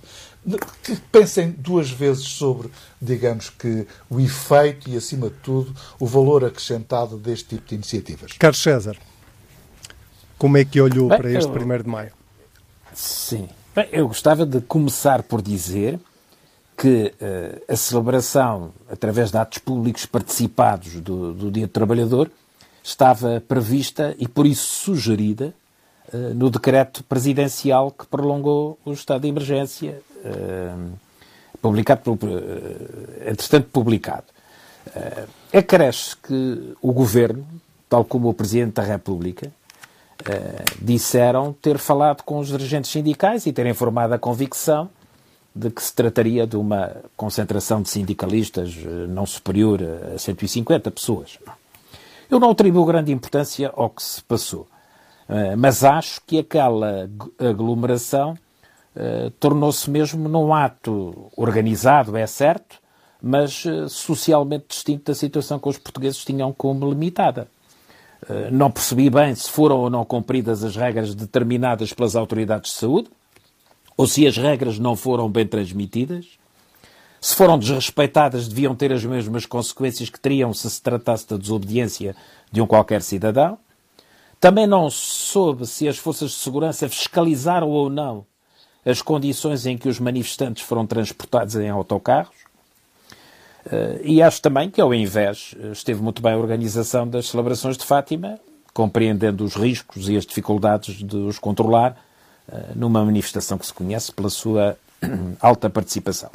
que 0.83 0.97
pensem 1.13 1.51
duas 1.51 1.91
vezes 1.91 2.25
sobre, 2.25 2.71
digamos 3.01 3.51
que, 3.51 3.87
o 4.09 4.19
efeito 4.19 4.89
e, 4.89 4.97
acima 4.97 5.29
de 5.29 5.37
tudo, 5.37 5.75
o 6.01 6.07
valor 6.07 6.45
acrescentado 6.45 7.19
deste 7.19 7.57
tipo 7.57 7.69
de 7.69 7.75
iniciativas. 7.75 8.33
Carlos 8.33 8.63
César, 8.63 8.97
como 10.39 10.57
é 10.57 10.65
que 10.65 10.81
olhou 10.81 11.09
Bem, 11.09 11.19
para 11.19 11.31
este 11.31 11.51
eu... 11.51 11.63
1 11.63 11.83
de 11.83 11.89
maio? 11.89 12.13
Sim. 12.95 13.49
Bem, 13.75 13.89
eu 13.93 14.09
gostava 14.09 14.47
de 14.47 14.61
começar 14.61 15.23
por 15.23 15.43
dizer 15.43 15.99
que 16.77 17.13
uh, 17.21 17.73
a 17.73 17.77
celebração, 17.77 18.73
através 18.91 19.31
de 19.31 19.37
atos 19.37 19.59
públicos 19.59 20.07
participados 20.07 20.95
do, 21.01 21.35
do 21.35 21.51
Dia 21.51 21.67
do 21.67 21.73
Trabalhador, 21.73 22.31
estava 22.83 23.43
prevista 23.47 24.15
e 24.19 24.27
por 24.27 24.47
isso 24.47 24.85
sugerida 24.85 25.53
no 26.35 26.49
decreto 26.49 27.05
presidencial 27.05 27.91
que 27.91 28.07
prolongou 28.07 28.79
o 28.85 28.93
estado 28.93 29.23
de 29.23 29.29
emergência, 29.29 30.01
publicado, 31.61 32.19
entretanto 33.27 33.69
publicado. 33.71 34.25
Acresce 35.53 36.17
que 36.17 36.75
o 36.81 36.93
governo, 36.93 37.47
tal 37.89 38.05
como 38.05 38.29
o 38.29 38.35
Presidente 38.35 38.75
da 38.75 38.83
República, 38.83 39.53
disseram 40.81 41.53
ter 41.53 41.79
falado 41.79 42.23
com 42.23 42.39
os 42.39 42.49
dirigentes 42.49 42.91
sindicais 42.91 43.47
e 43.47 43.53
terem 43.53 43.73
formado 43.73 44.13
a 44.13 44.19
convicção 44.19 44.91
de 45.55 45.71
que 45.71 45.83
se 45.83 45.95
trataria 45.95 46.47
de 46.47 46.57
uma 46.57 46.97
concentração 47.17 47.83
de 47.83 47.89
sindicalistas 47.89 48.77
não 49.09 49.27
superior 49.27 49.81
a 50.15 50.19
150 50.19 50.91
pessoas. 50.91 51.39
Eu 52.31 52.39
não 52.39 52.51
atribuo 52.51 52.85
grande 52.85 53.11
importância 53.11 53.73
ao 53.75 53.89
que 53.89 54.03
se 54.03 54.23
passou, 54.23 54.67
eh, 55.29 55.57
mas 55.57 55.83
acho 55.83 56.21
que 56.27 56.39
aquela 56.39 57.09
aglomeração 57.39 58.37
eh, 58.95 59.33
tornou-se 59.41 59.89
mesmo 59.91 60.29
num 60.29 60.53
ato 60.53 61.31
organizado, 61.37 62.17
é 62.17 62.27
certo, 62.27 62.79
mas 63.23 63.65
eh, 63.65 63.89
socialmente 63.89 64.67
distinto 64.69 65.05
da 65.05 65.15
situação 65.15 65.59
que 65.59 65.69
os 65.69 65.79
portugueses 65.79 66.25
tinham 66.25 66.53
como 66.53 66.89
limitada. 66.89 67.49
Não 68.51 68.71
percebi 68.71 69.09
bem 69.09 69.35
se 69.35 69.51
foram 69.51 69.79
ou 69.79 69.91
não 69.91 70.05
cumpridas 70.05 70.65
as 70.65 70.77
regras 70.77 71.15
determinadas 71.15 71.93
pelas 71.93 72.17
autoridades 72.17 72.73
de 72.73 72.79
saúde, 72.79 73.09
ou 73.97 74.07
se 74.07 74.27
as 74.27 74.37
regras 74.37 74.79
não 74.79 74.97
foram 74.97 75.29
bem 75.29 75.47
transmitidas, 75.47 76.39
se 77.21 77.35
foram 77.35 77.59
desrespeitadas, 77.59 78.47
deviam 78.47 78.75
ter 78.75 78.93
as 78.93 79.05
mesmas 79.05 79.45
consequências 79.45 80.09
que 80.09 80.21
teriam 80.21 80.55
se 80.55 80.71
se 80.71 80.81
tratasse 80.81 81.29
da 81.29 81.37
desobediência 81.37 82.15
de 82.51 82.61
um 82.61 82.67
qualquer 82.67 83.03
cidadão. 83.03 83.59
Também 84.41 84.67
não 84.67 84.89
soube 84.89 85.67
se 85.67 85.89
as 85.89 85.99
forças 85.99 86.31
de 86.31 86.37
segurança 86.37 86.89
fiscalizaram 86.89 87.69
ou 87.69 87.91
não 87.91 88.25
as 88.87 89.03
condições 89.03 89.67
em 89.67 89.77
que 89.77 89.89
os 89.89 90.01
manifestantes 90.01 90.63
foram 90.63 90.87
transportados 90.87 91.57
em 91.57 91.69
autocarros. 91.69 92.48
Eh, 93.71 94.01
e 94.03 94.23
acho 94.23 94.41
também 94.41 94.71
que, 94.71 94.81
ao 94.81 94.93
invés, 94.95 95.55
esteve 95.73 96.03
muito 96.03 96.23
bem 96.23 96.33
a 96.33 96.39
organização 96.39 97.07
das 97.07 97.29
celebrações 97.29 97.77
de 97.77 97.85
Fátima, 97.85 98.39
compreendendo 98.73 99.45
os 99.45 99.55
riscos 99.55 100.09
e 100.09 100.17
as 100.17 100.25
dificuldades 100.25 100.97
de 100.97 101.17
os 101.17 101.39
controlar 101.39 101.97
eh, 102.51 102.73
numa 102.75 103.05
manifestação 103.05 103.59
que 103.59 103.67
se 103.67 103.75
conhece 103.75 104.11
pela 104.11 104.31
sua 104.31 104.79
alta 105.41 105.69
participação. 105.69 106.31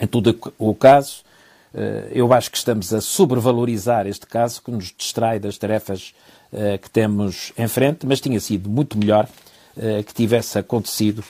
Em 0.00 0.06
todo 0.06 0.38
o 0.58 0.74
caso, 0.74 1.22
eh, 1.74 2.10
eu 2.12 2.32
acho 2.32 2.50
que 2.50 2.56
estamos 2.56 2.92
a 2.94 3.02
sobrevalorizar 3.02 4.06
este 4.06 4.26
caso, 4.26 4.62
que 4.62 4.70
nos 4.70 4.94
distrai 4.96 5.38
das 5.38 5.58
tarefas 5.58 6.14
eh, 6.52 6.78
que 6.78 6.88
temos 6.88 7.52
em 7.58 7.68
frente, 7.68 8.06
mas 8.06 8.20
tinha 8.20 8.40
sido 8.40 8.70
muito 8.70 8.96
melhor 8.96 9.28
eh, 9.76 10.02
que 10.02 10.14
tivesse 10.14 10.58
acontecido 10.58 11.22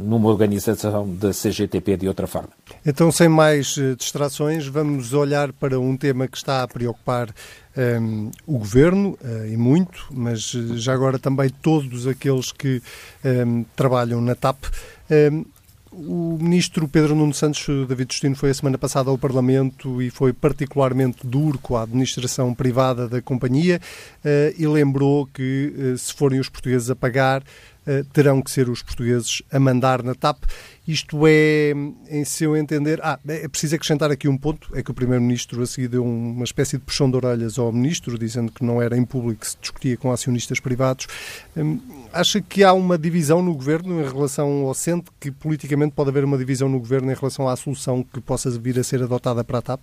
numa 0.00 0.28
organização 0.28 1.08
da 1.14 1.30
CGTP 1.30 1.96
de 1.96 2.08
outra 2.08 2.26
forma. 2.26 2.50
Então, 2.84 3.10
sem 3.10 3.28
mais 3.28 3.76
distrações, 3.96 4.66
vamos 4.66 5.14
olhar 5.14 5.52
para 5.54 5.80
um 5.80 5.96
tema 5.96 6.28
que 6.28 6.36
está 6.36 6.62
a 6.62 6.68
preocupar 6.68 7.30
um, 7.74 7.80
ehm, 7.80 8.30
o 8.46 8.58
Governo, 8.58 9.18
e 9.50 9.56
muito, 9.56 10.06
mas 10.10 10.50
já 10.74 10.92
agora 10.92 11.18
também 11.18 11.48
todos 11.48 12.06
aqueles 12.06 12.52
que 12.52 12.82
um, 13.24 13.28
ehm, 13.28 13.64
trabalham 13.74 14.20
na 14.20 14.34
TAP. 14.34 14.64
Um, 14.64 15.14
ehm, 15.14 15.44
o 15.92 16.38
ministro 16.40 16.88
Pedro 16.88 17.14
Nuno 17.14 17.34
Santos 17.34 17.66
David 17.86 18.12
Justino 18.12 18.34
foi 18.34 18.50
a 18.50 18.54
semana 18.54 18.78
passada 18.78 19.10
ao 19.10 19.18
Parlamento 19.18 20.00
e 20.00 20.08
foi 20.08 20.32
particularmente 20.32 21.26
duro 21.26 21.58
com 21.58 21.76
a 21.76 21.82
administração 21.82 22.54
privada 22.54 23.06
da 23.06 23.20
companhia 23.20 23.80
uh, 24.24 24.54
e 24.56 24.66
lembrou 24.66 25.26
que 25.26 25.72
uh, 25.76 25.98
se 25.98 26.14
forem 26.14 26.40
os 26.40 26.48
portugueses 26.48 26.88
a 26.88 26.96
pagar, 26.96 27.42
uh, 27.42 28.04
terão 28.12 28.40
que 28.40 28.50
ser 28.50 28.70
os 28.70 28.82
portugueses 28.82 29.42
a 29.52 29.60
mandar 29.60 30.02
na 30.02 30.14
TAP. 30.14 30.44
Isto 30.88 31.26
é, 31.26 31.72
em 32.10 32.24
seu 32.24 32.56
entender. 32.56 32.98
Ah, 33.04 33.18
é 33.28 33.46
preciso 33.46 33.76
acrescentar 33.76 34.10
aqui 34.10 34.26
um 34.26 34.36
ponto: 34.36 34.68
é 34.74 34.82
que 34.82 34.90
o 34.90 34.94
Primeiro-Ministro 34.94 35.62
a 35.62 35.66
seguir 35.66 35.88
deu 35.88 36.04
uma 36.04 36.42
espécie 36.42 36.76
de 36.76 36.82
puxão 36.82 37.08
de 37.08 37.16
orelhas 37.16 37.56
ao 37.56 37.70
Ministro, 37.70 38.18
dizendo 38.18 38.50
que 38.50 38.64
não 38.64 38.82
era 38.82 38.96
em 38.96 39.04
público 39.04 39.42
que 39.42 39.48
se 39.48 39.56
discutia 39.60 39.96
com 39.96 40.10
acionistas 40.10 40.58
privados. 40.58 41.06
Acha 42.12 42.42
que 42.42 42.62
há 42.62 42.74
uma 42.74 42.98
divisão 42.98 43.40
no 43.40 43.54
Governo 43.54 43.98
em 43.98 44.06
relação 44.06 44.66
ao 44.66 44.74
Sente, 44.74 45.10
que 45.18 45.30
politicamente 45.30 45.94
pode 45.94 46.10
haver 46.10 46.24
uma 46.24 46.36
divisão 46.36 46.68
no 46.68 46.78
Governo 46.78 47.10
em 47.10 47.14
relação 47.14 47.48
à 47.48 47.56
solução 47.56 48.02
que 48.02 48.20
possa 48.20 48.50
vir 48.50 48.78
a 48.78 48.84
ser 48.84 49.02
adotada 49.02 49.42
para 49.42 49.58
a 49.58 49.62
TAP? 49.62 49.80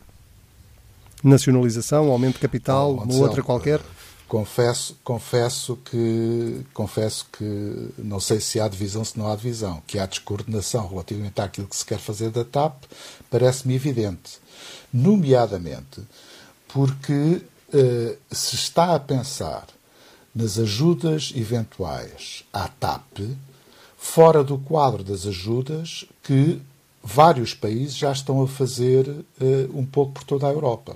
Nacionalização, 1.24 2.12
aumento 2.12 2.36
de 2.36 2.42
capital, 2.42 2.94
uma 2.94 3.16
outra 3.16 3.42
qualquer? 3.42 3.82
Confesso, 4.28 4.96
confesso 5.04 5.76
que 5.78 6.62
confesso 6.72 7.26
que 7.36 7.90
não 7.98 8.20
sei 8.20 8.40
se 8.40 8.60
há 8.60 8.68
divisão, 8.68 9.04
se 9.04 9.18
não 9.18 9.28
há 9.28 9.36
divisão, 9.36 9.82
que 9.88 9.98
há 9.98 10.06
descoordenação 10.06 10.88
relativamente 10.88 11.42
àquilo 11.42 11.66
que 11.66 11.76
se 11.76 11.84
quer 11.84 11.98
fazer 11.98 12.30
da 12.30 12.46
TAP, 12.46 12.84
parece-me 13.28 13.74
evidente. 13.74 14.40
Nomeadamente 14.94 16.04
porque 16.68 17.42
uh, 17.74 18.18
se 18.32 18.56
está 18.56 18.94
a 18.94 19.00
pensar 19.00 19.66
nas 20.40 20.58
ajudas 20.58 21.34
eventuais 21.36 22.46
à 22.54 22.70
TAP, 22.70 23.20
fora 23.98 24.42
do 24.42 24.58
quadro 24.58 25.04
das 25.04 25.28
ajudas 25.28 26.06
que 26.24 26.62
vários 27.04 27.54
países 27.54 27.98
já 27.98 28.10
estão 28.14 28.42
a 28.42 28.48
fazer 28.48 29.06
uh, 29.10 29.26
um 29.74 29.86
pouco 29.86 30.14
por 30.14 30.24
toda 30.24 30.48
a 30.48 30.52
Europa. 30.52 30.96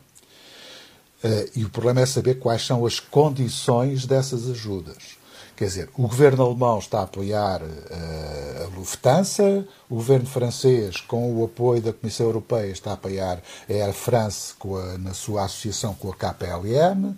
Uh, 1.22 1.50
e 1.58 1.66
o 1.66 1.70
problema 1.70 2.00
é 2.00 2.06
saber 2.06 2.36
quais 2.36 2.66
são 2.66 2.86
as 2.86 3.02
condições 3.02 4.06
dessas 4.06 4.50
ajudas. 4.50 5.22
Quer 5.58 5.66
dizer, 5.66 5.90
o 5.98 6.08
governo 6.08 6.46
alemão 6.46 6.80
está 6.80 7.02
a 7.02 7.04
apoiar 7.04 7.62
uh, 7.62 8.64
a 8.64 8.78
Lufthansa, 8.78 9.68
o 9.90 9.96
governo 9.96 10.26
francês, 10.26 11.02
com 11.02 11.34
o 11.34 11.44
apoio 11.44 11.82
da 11.82 11.92
Comissão 11.92 12.28
Europeia, 12.28 12.72
está 12.72 12.92
a 12.92 12.94
apoiar 12.94 13.42
a 13.70 13.74
Air 13.74 13.94
France 13.94 14.54
a, 14.64 14.98
na 14.98 15.14
sua 15.14 15.44
associação 15.44 15.94
com 15.96 16.10
a 16.10 16.16
KPLM. 16.16 17.14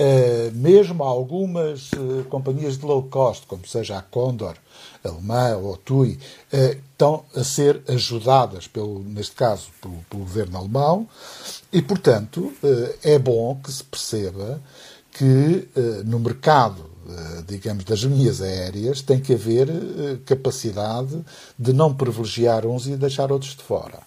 Uh, 0.00 0.50
mesmo 0.54 1.04
algumas 1.04 1.90
companhias 2.28 2.78
de 2.78 2.84
low 2.84 3.04
cost, 3.04 3.46
como 3.46 3.66
seja 3.66 3.98
a 3.98 4.02
Condor, 4.02 4.56
alemã 5.04 5.56
ou 5.56 5.76
TUI, 5.76 6.18
eh, 6.52 6.78
estão 6.92 7.24
a 7.34 7.42
ser 7.42 7.82
ajudadas, 7.88 8.66
pelo, 8.66 9.00
neste 9.00 9.34
caso, 9.34 9.68
pelo, 9.80 9.96
pelo 10.08 10.22
governo 10.22 10.58
alemão, 10.58 11.08
e, 11.72 11.82
portanto, 11.82 12.52
eh, 12.62 13.14
é 13.14 13.18
bom 13.18 13.58
que 13.62 13.72
se 13.72 13.82
perceba 13.84 14.60
que 15.12 15.68
eh, 15.76 16.02
no 16.04 16.18
mercado 16.18 16.90
digamos, 17.48 17.82
das 17.82 17.98
linhas 17.98 18.40
aéreas, 18.40 19.02
tem 19.02 19.20
que 19.20 19.34
haver 19.34 19.68
capacidade 20.24 21.20
de 21.58 21.72
não 21.72 21.92
privilegiar 21.92 22.64
uns 22.64 22.86
e 22.86 22.96
deixar 22.96 23.32
outros 23.32 23.56
de 23.56 23.62
fora 23.62 23.98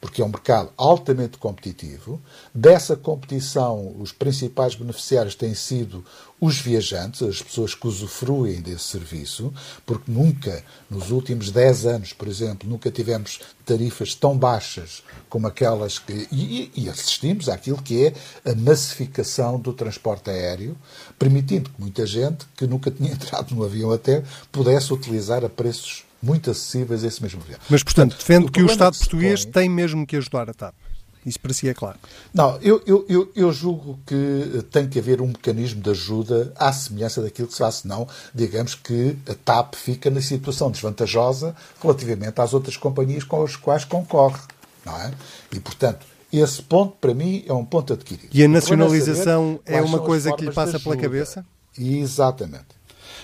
porque 0.00 0.22
é 0.22 0.24
um 0.24 0.28
mercado 0.28 0.72
altamente 0.76 1.36
competitivo. 1.36 2.20
Dessa 2.54 2.96
competição, 2.96 3.94
os 4.00 4.12
principais 4.12 4.74
beneficiários 4.74 5.34
têm 5.34 5.54
sido 5.54 6.04
os 6.40 6.58
viajantes, 6.58 7.22
as 7.22 7.42
pessoas 7.42 7.74
que 7.74 7.86
usufruem 7.86 8.62
desse 8.62 8.84
serviço, 8.84 9.52
porque 9.84 10.10
nunca, 10.10 10.64
nos 10.88 11.10
últimos 11.10 11.50
10 11.50 11.86
anos, 11.86 12.12
por 12.14 12.28
exemplo, 12.28 12.68
nunca 12.68 12.90
tivemos 12.90 13.40
tarifas 13.66 14.14
tão 14.14 14.36
baixas 14.36 15.02
como 15.28 15.46
aquelas 15.46 15.98
que. 15.98 16.26
E, 16.32 16.72
e 16.74 16.88
assistimos 16.88 17.50
àquilo 17.50 17.82
que 17.82 18.06
é 18.06 18.50
a 18.50 18.54
massificação 18.54 19.60
do 19.60 19.74
transporte 19.74 20.30
aéreo, 20.30 20.76
permitindo 21.18 21.68
que 21.68 21.80
muita 21.80 22.06
gente 22.06 22.46
que 22.56 22.66
nunca 22.66 22.90
tinha 22.90 23.12
entrado 23.12 23.54
no 23.54 23.64
avião 23.64 23.92
até 23.92 24.22
pudesse 24.50 24.94
utilizar 24.94 25.44
a 25.44 25.48
preços 25.48 26.04
muito 26.22 26.50
acessíveis 26.50 27.02
esse 27.02 27.22
mesmo 27.22 27.40
avião. 27.42 27.58
Mas, 27.68 27.82
portanto, 27.82 28.16
defende 28.16 28.46
o 28.46 28.50
que 28.50 28.62
o 28.62 28.66
Estado 28.66 28.96
português 28.96 29.44
põe... 29.44 29.52
tem 29.52 29.68
mesmo 29.68 30.06
que 30.06 30.16
ajudar 30.16 30.50
a 30.50 30.54
TAP. 30.54 30.74
Isso 31.24 31.38
para 31.38 31.52
si 31.52 31.68
é 31.68 31.74
claro. 31.74 31.98
Não, 32.32 32.56
eu, 32.62 32.82
eu, 32.86 33.04
eu, 33.06 33.32
eu, 33.36 33.52
julgo 33.52 33.98
que 34.06 34.64
tem 34.70 34.88
que 34.88 34.98
haver 34.98 35.20
um 35.20 35.26
mecanismo 35.26 35.82
de 35.82 35.90
ajuda 35.90 36.52
à 36.56 36.72
semelhança 36.72 37.20
daquilo 37.20 37.46
que 37.46 37.52
se 37.52 37.58
faz, 37.58 37.76
senão, 37.76 38.08
digamos 38.34 38.74
que 38.74 39.18
a 39.28 39.34
TAP 39.34 39.74
fica 39.74 40.08
na 40.08 40.22
situação 40.22 40.70
desvantajosa 40.70 41.54
relativamente 41.82 42.40
às 42.40 42.54
outras 42.54 42.76
companhias 42.76 43.22
com 43.22 43.42
as 43.42 43.54
quais 43.54 43.84
concorre. 43.84 44.40
Não 44.84 44.96
é? 44.96 45.12
E, 45.52 45.60
portanto, 45.60 46.06
esse 46.32 46.62
ponto, 46.62 46.96
para 46.98 47.12
mim, 47.12 47.44
é 47.46 47.52
um 47.52 47.66
ponto 47.66 47.92
adquirido. 47.92 48.30
E 48.32 48.42
a 48.42 48.48
nacionalização 48.48 49.60
é 49.66 49.82
uma 49.82 49.98
coisa 49.98 50.32
que 50.34 50.44
lhe 50.44 50.52
passa 50.52 50.80
pela 50.80 50.96
cabeça? 50.96 51.44
Exatamente. 51.78 52.80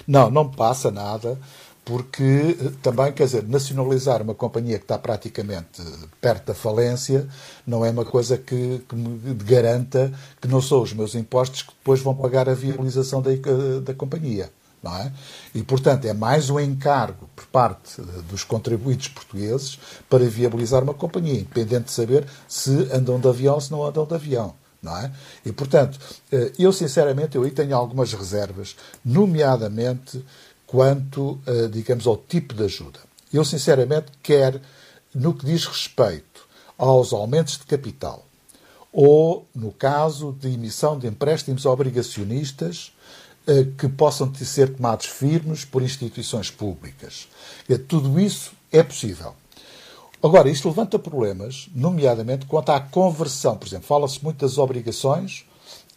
Não, 0.06 0.30
não 0.30 0.50
passa 0.50 0.90
nada 0.90 1.38
porque 1.86 2.56
eh, 2.60 2.72
também, 2.82 3.12
quer 3.12 3.26
dizer, 3.26 3.48
nacionalizar 3.48 4.20
uma 4.20 4.34
companhia 4.34 4.76
que 4.76 4.84
está 4.84 4.98
praticamente 4.98 5.80
perto 6.20 6.46
da 6.46 6.54
falência 6.54 7.28
não 7.64 7.84
é 7.84 7.90
uma 7.90 8.04
coisa 8.04 8.36
que, 8.36 8.82
que 8.88 8.96
me 8.96 9.34
garanta 9.34 10.12
que 10.40 10.48
não 10.48 10.60
são 10.60 10.82
os 10.82 10.92
meus 10.92 11.14
impostos 11.14 11.62
que 11.62 11.72
depois 11.72 12.00
vão 12.00 12.12
pagar 12.12 12.48
a 12.48 12.54
viabilização 12.54 13.22
da, 13.22 13.30
da 13.84 13.94
companhia. 13.94 14.50
Não 14.82 14.94
é? 14.96 15.12
E, 15.54 15.62
portanto, 15.62 16.04
é 16.04 16.12
mais 16.12 16.50
um 16.50 16.60
encargo 16.60 17.30
por 17.36 17.46
parte 17.46 18.00
eh, 18.00 18.22
dos 18.28 18.42
contribuintes 18.42 19.06
portugueses 19.06 19.78
para 20.10 20.24
viabilizar 20.24 20.82
uma 20.82 20.92
companhia, 20.92 21.34
independente 21.40 21.84
de 21.84 21.92
saber 21.92 22.26
se 22.48 22.70
andam 22.92 23.20
de 23.20 23.28
avião 23.28 23.54
ou 23.54 23.60
se 23.60 23.70
não 23.70 23.84
andam 23.84 24.04
de 24.04 24.14
avião. 24.14 24.54
É? 24.84 25.10
E, 25.44 25.52
portanto, 25.52 25.98
eh, 26.30 26.52
eu 26.58 26.72
sinceramente 26.72 27.36
eu 27.36 27.42
aí 27.42 27.50
tenho 27.50 27.74
algumas 27.76 28.12
reservas, 28.12 28.76
nomeadamente 29.04 30.24
quanto, 30.66 31.38
eh, 31.46 31.68
digamos, 31.68 32.06
ao 32.06 32.16
tipo 32.16 32.54
de 32.54 32.64
ajuda. 32.64 32.98
Eu, 33.32 33.44
sinceramente, 33.44 34.12
quer 34.22 34.60
no 35.14 35.34
que 35.34 35.46
diz 35.46 35.64
respeito 35.64 36.46
aos 36.76 37.12
aumentos 37.12 37.58
de 37.58 37.64
capital 37.64 38.24
ou, 38.92 39.46
no 39.54 39.72
caso 39.72 40.32
de 40.40 40.48
emissão 40.48 40.98
de 40.98 41.06
empréstimos 41.06 41.66
obrigacionistas 41.66 42.92
eh, 43.46 43.66
que 43.78 43.88
possam 43.88 44.34
ser 44.34 44.74
tomados 44.74 45.06
firmes 45.06 45.64
por 45.64 45.82
instituições 45.82 46.50
públicas. 46.50 47.28
Tudo 47.88 48.18
isso 48.18 48.52
é 48.72 48.82
possível. 48.82 49.34
Agora, 50.22 50.48
isto 50.48 50.68
levanta 50.68 50.98
problemas, 50.98 51.68
nomeadamente 51.74 52.46
quanto 52.46 52.70
à 52.70 52.80
conversão. 52.80 53.56
Por 53.56 53.68
exemplo, 53.68 53.86
fala-se 53.86 54.22
muito 54.24 54.38
das 54.38 54.58
obrigações 54.58 55.44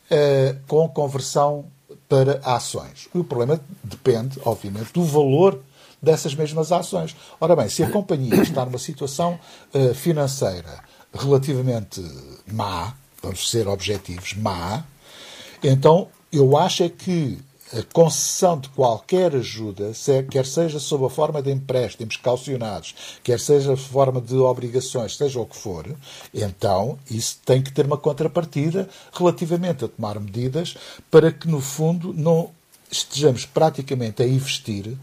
eh, 0.10 0.56
com 0.68 0.88
conversão 0.90 1.66
para 2.10 2.42
ações. 2.44 3.08
E 3.14 3.20
o 3.20 3.24
problema 3.24 3.62
depende, 3.84 4.40
obviamente, 4.44 4.92
do 4.92 5.04
valor 5.04 5.62
dessas 6.02 6.34
mesmas 6.34 6.72
ações. 6.72 7.16
Ora 7.40 7.56
bem, 7.56 7.70
se 7.70 7.84
a 7.84 7.90
companhia 7.90 8.36
está 8.42 8.66
numa 8.66 8.80
situação 8.80 9.40
uh, 9.74 9.94
financeira 9.94 10.84
relativamente 11.14 12.04
má, 12.52 12.94
vamos 13.22 13.50
ser 13.50 13.68
objetivos, 13.68 14.34
má, 14.34 14.84
então 15.64 16.08
eu 16.32 16.58
acho 16.58 16.84
é 16.84 16.90
que 16.90 17.40
a 17.72 17.84
concessão 17.94 18.60
de 18.60 18.70
qualquer 18.70 19.36
ajuda, 19.36 19.92
quer 20.32 20.46
seja 20.46 20.80
sob 20.80 21.06
a 21.06 21.10
forma 21.10 21.42
de 21.42 21.52
empréstimos 21.52 22.18
calcionados, 22.18 23.20
quer 23.24 23.40
seja 23.40 23.76
sob 23.76 23.90
forma 23.90 24.20
de 24.20 24.36
obrigações, 24.36 25.16
seja 25.16 25.40
o 25.40 25.46
que 25.46 25.56
for, 25.56 25.86
então 26.34 26.98
isso 27.10 27.40
tem 27.46 27.62
que 27.62 27.72
ter 27.72 27.86
uma 27.86 27.98
contrapartida 27.98 28.90
relativamente 29.14 29.86
a 29.86 29.88
tomar 29.88 30.20
medidas 30.20 30.76
para 31.12 31.32
que, 31.32 31.48
no 31.48 31.62
fundo, 31.62 32.14
não 32.14 32.52
estejamos 32.92 33.46
praticamente 33.46 34.24
a 34.24 34.28
investir, 34.28 34.98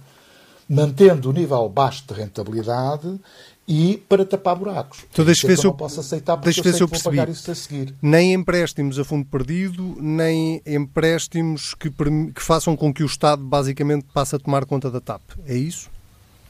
mantendo 0.68 1.30
o 1.30 1.32
nível 1.32 1.68
baixo 1.68 2.04
de 2.08 2.14
rentabilidade 2.14 3.20
e 3.66 3.96
para 4.08 4.24
tapar 4.24 4.54
buracos. 4.54 5.00
Então 5.12 5.24
deixa 5.24 5.46
ver 5.46 5.56
se 5.56 5.66
eu, 5.66 5.70
não 5.70 5.76
posso 5.76 5.98
aceitar 5.98 6.36
porque 6.36 6.60
eu, 6.60 6.62
sei 6.62 6.82
eu 6.82 6.88
percebi. 6.88 7.16
pagar 7.16 7.32
isso 7.32 7.50
a 7.50 7.54
seguir. 7.54 7.94
Nem 8.00 8.32
empréstimos 8.32 8.98
a 8.98 9.04
fundo 9.04 9.26
perdido, 9.26 9.96
nem 10.00 10.62
empréstimos 10.64 11.74
que, 11.74 11.90
que 11.90 12.42
façam 12.42 12.76
com 12.76 12.92
que 12.94 13.02
o 13.02 13.06
Estado 13.06 13.42
basicamente 13.42 14.06
passe 14.14 14.36
a 14.36 14.38
tomar 14.38 14.64
conta 14.64 14.90
da 14.90 15.00
TAP. 15.00 15.22
É 15.46 15.54
isso? 15.54 15.90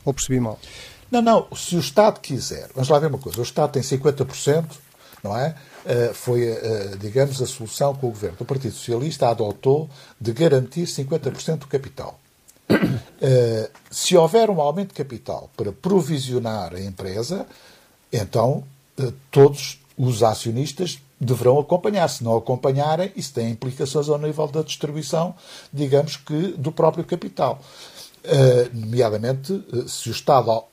Ou 0.05 0.13
percebi 0.13 0.39
mal? 0.39 0.59
Não, 1.11 1.23
não. 1.23 1.47
Se 1.57 1.77
o 1.77 1.81
Estado 1.81 2.21
quiser, 2.21 2.69
vamos 2.75 2.89
lá 2.89 2.99
ver 2.99 3.07
uma 3.07 3.19
coisa. 3.19 3.41
O 3.41 3.43
Estado 3.43 3.73
tem 3.73 3.83
50%, 3.83 4.65
não 5.23 5.37
é? 5.37 5.55
Uh, 5.85 6.13
foi, 6.13 6.51
uh, 6.51 6.99
digamos, 6.99 7.41
a 7.41 7.47
solução 7.47 7.95
que 7.95 8.05
o 8.05 8.11
governo 8.11 8.37
do 8.37 8.45
Partido 8.45 8.75
Socialista 8.75 9.29
adotou 9.29 9.89
de 10.21 10.33
garantir 10.33 10.85
50% 10.85 11.59
do 11.59 11.67
capital. 11.67 12.21
Uh, 12.69 13.71
se 13.91 14.17
houver 14.17 14.51
um 14.51 14.61
aumento 14.61 14.89
de 14.89 14.95
capital 14.95 15.51
para 15.57 15.73
provisionar 15.73 16.75
a 16.75 16.81
empresa, 16.81 17.47
então 18.13 18.65
uh, 18.99 19.13
todos 19.31 19.79
os 19.97 20.23
acionistas 20.23 20.99
deverão 21.19 21.59
acompanhar. 21.59 22.09
Se 22.09 22.23
não 22.23 22.37
acompanharem, 22.37 23.13
isso 23.17 23.33
tem 23.33 23.51
implicações 23.51 24.09
ao 24.09 24.19
nível 24.19 24.47
da 24.49 24.63
distribuição, 24.63 25.35
digamos 25.73 26.17
que, 26.17 26.49
do 26.59 26.71
próprio 26.71 27.05
capital. 27.05 27.61
Uh, 28.25 28.77
nomeadamente, 28.77 29.65
se 29.87 30.09
o 30.09 30.13
Estado 30.13 30.65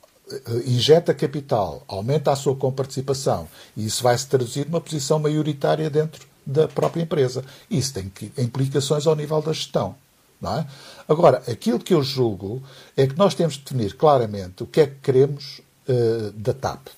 injeta 0.66 1.12
capital, 1.14 1.82
aumenta 1.86 2.32
a 2.32 2.36
sua 2.36 2.56
comparticipação, 2.56 3.46
e 3.76 3.84
isso 3.86 4.02
vai 4.02 4.16
se 4.16 4.26
traduzir 4.26 4.66
numa 4.66 4.80
posição 4.80 5.18
maioritária 5.18 5.88
dentro 5.90 6.26
da 6.46 6.66
própria 6.66 7.02
empresa. 7.02 7.44
Isso 7.70 7.92
tem 7.94 8.10
implicações 8.38 9.06
ao 9.06 9.14
nível 9.14 9.40
da 9.40 9.52
gestão. 9.52 9.94
É? 10.42 10.66
Agora, 11.08 11.42
aquilo 11.50 11.78
que 11.78 11.94
eu 11.94 12.02
julgo 12.02 12.62
é 12.96 13.06
que 13.06 13.16
nós 13.16 13.34
temos 13.34 13.54
de 13.54 13.60
definir 13.60 13.96
claramente 13.96 14.62
o 14.62 14.66
que 14.66 14.80
é 14.80 14.86
que 14.86 14.96
queremos 14.96 15.62
uh, 15.88 16.30
da 16.32 16.52
TAP. 16.52 16.88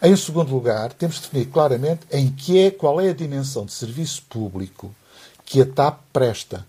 Em 0.00 0.16
segundo 0.16 0.50
lugar, 0.54 0.92
temos 0.92 1.16
de 1.16 1.22
definir 1.22 1.46
claramente 1.46 2.06
em 2.10 2.30
que 2.30 2.58
é, 2.58 2.70
qual 2.70 3.00
é 3.00 3.10
a 3.10 3.14
dimensão 3.14 3.66
de 3.66 3.72
serviço 3.72 4.22
público 4.28 4.94
que 5.44 5.60
a 5.60 5.66
TAP 5.66 6.00
presta. 6.12 6.64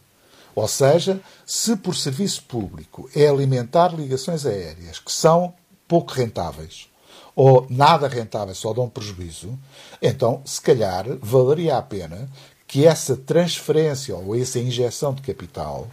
Ou 0.56 0.68
seja, 0.68 1.22
se 1.46 1.76
por 1.76 1.96
serviço 1.96 2.44
público 2.44 3.10
é 3.16 3.28
alimentar 3.28 3.94
ligações 3.94 4.46
aéreas 4.46 5.00
que 5.00 5.12
são 5.12 5.54
pouco 5.88 6.12
rentáveis 6.14 6.90
ou 7.36 7.66
nada 7.70 8.08
rentáveis, 8.08 8.58
só 8.58 8.74
dão 8.74 8.90
prejuízo, 8.90 9.58
então, 10.02 10.42
se 10.44 10.60
calhar, 10.60 11.06
valeria 11.22 11.78
a 11.78 11.82
pena 11.82 12.30
que 12.70 12.86
essa 12.86 13.18
transferência 13.18 14.16
ou 14.16 14.36
essa 14.36 14.60
injeção 14.60 15.12
de 15.12 15.24
capital 15.24 15.88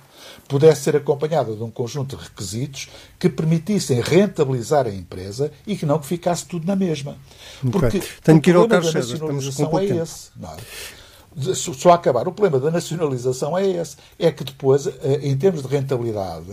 pudesse 0.47 0.83
ser 0.83 0.95
acompanhada 0.95 1.57
de 1.57 1.63
um 1.63 1.71
conjunto 1.71 2.15
de 2.17 2.23
requisitos 2.23 2.91
que 3.19 3.31
permitissem 3.31 4.03
rentabilizar 4.03 4.87
a 4.87 4.91
empresa 4.91 5.51
e 5.67 5.75
que 5.75 5.87
não 5.87 5.99
que 5.99 6.07
ficasse 6.07 6.45
tudo 6.45 6.67
na 6.67 6.77
mesma. 6.77 7.17
Porque 7.73 8.03
Tenho 8.23 8.41
que 8.43 8.51
ir 8.51 8.57
ao 8.57 8.69
Carlos 8.69 8.93
César, 8.93 9.15
estamos 9.15 9.57
com 9.57 9.79
é 9.79 9.85
esse. 9.87 10.31
É? 10.39 11.55
Só 11.55 11.93
acabar. 11.93 12.29
O 12.29 12.33
problema 12.33 12.63
da 12.63 12.71
nacionalização 12.71 13.57
é 13.57 13.67
esse. 13.67 13.97
É 14.19 14.31
que 14.31 14.45
depois, 14.45 14.87
eh, 14.87 15.21
em 15.23 15.37
termos 15.37 15.63
de 15.63 15.69
rentabilidade, 15.69 16.47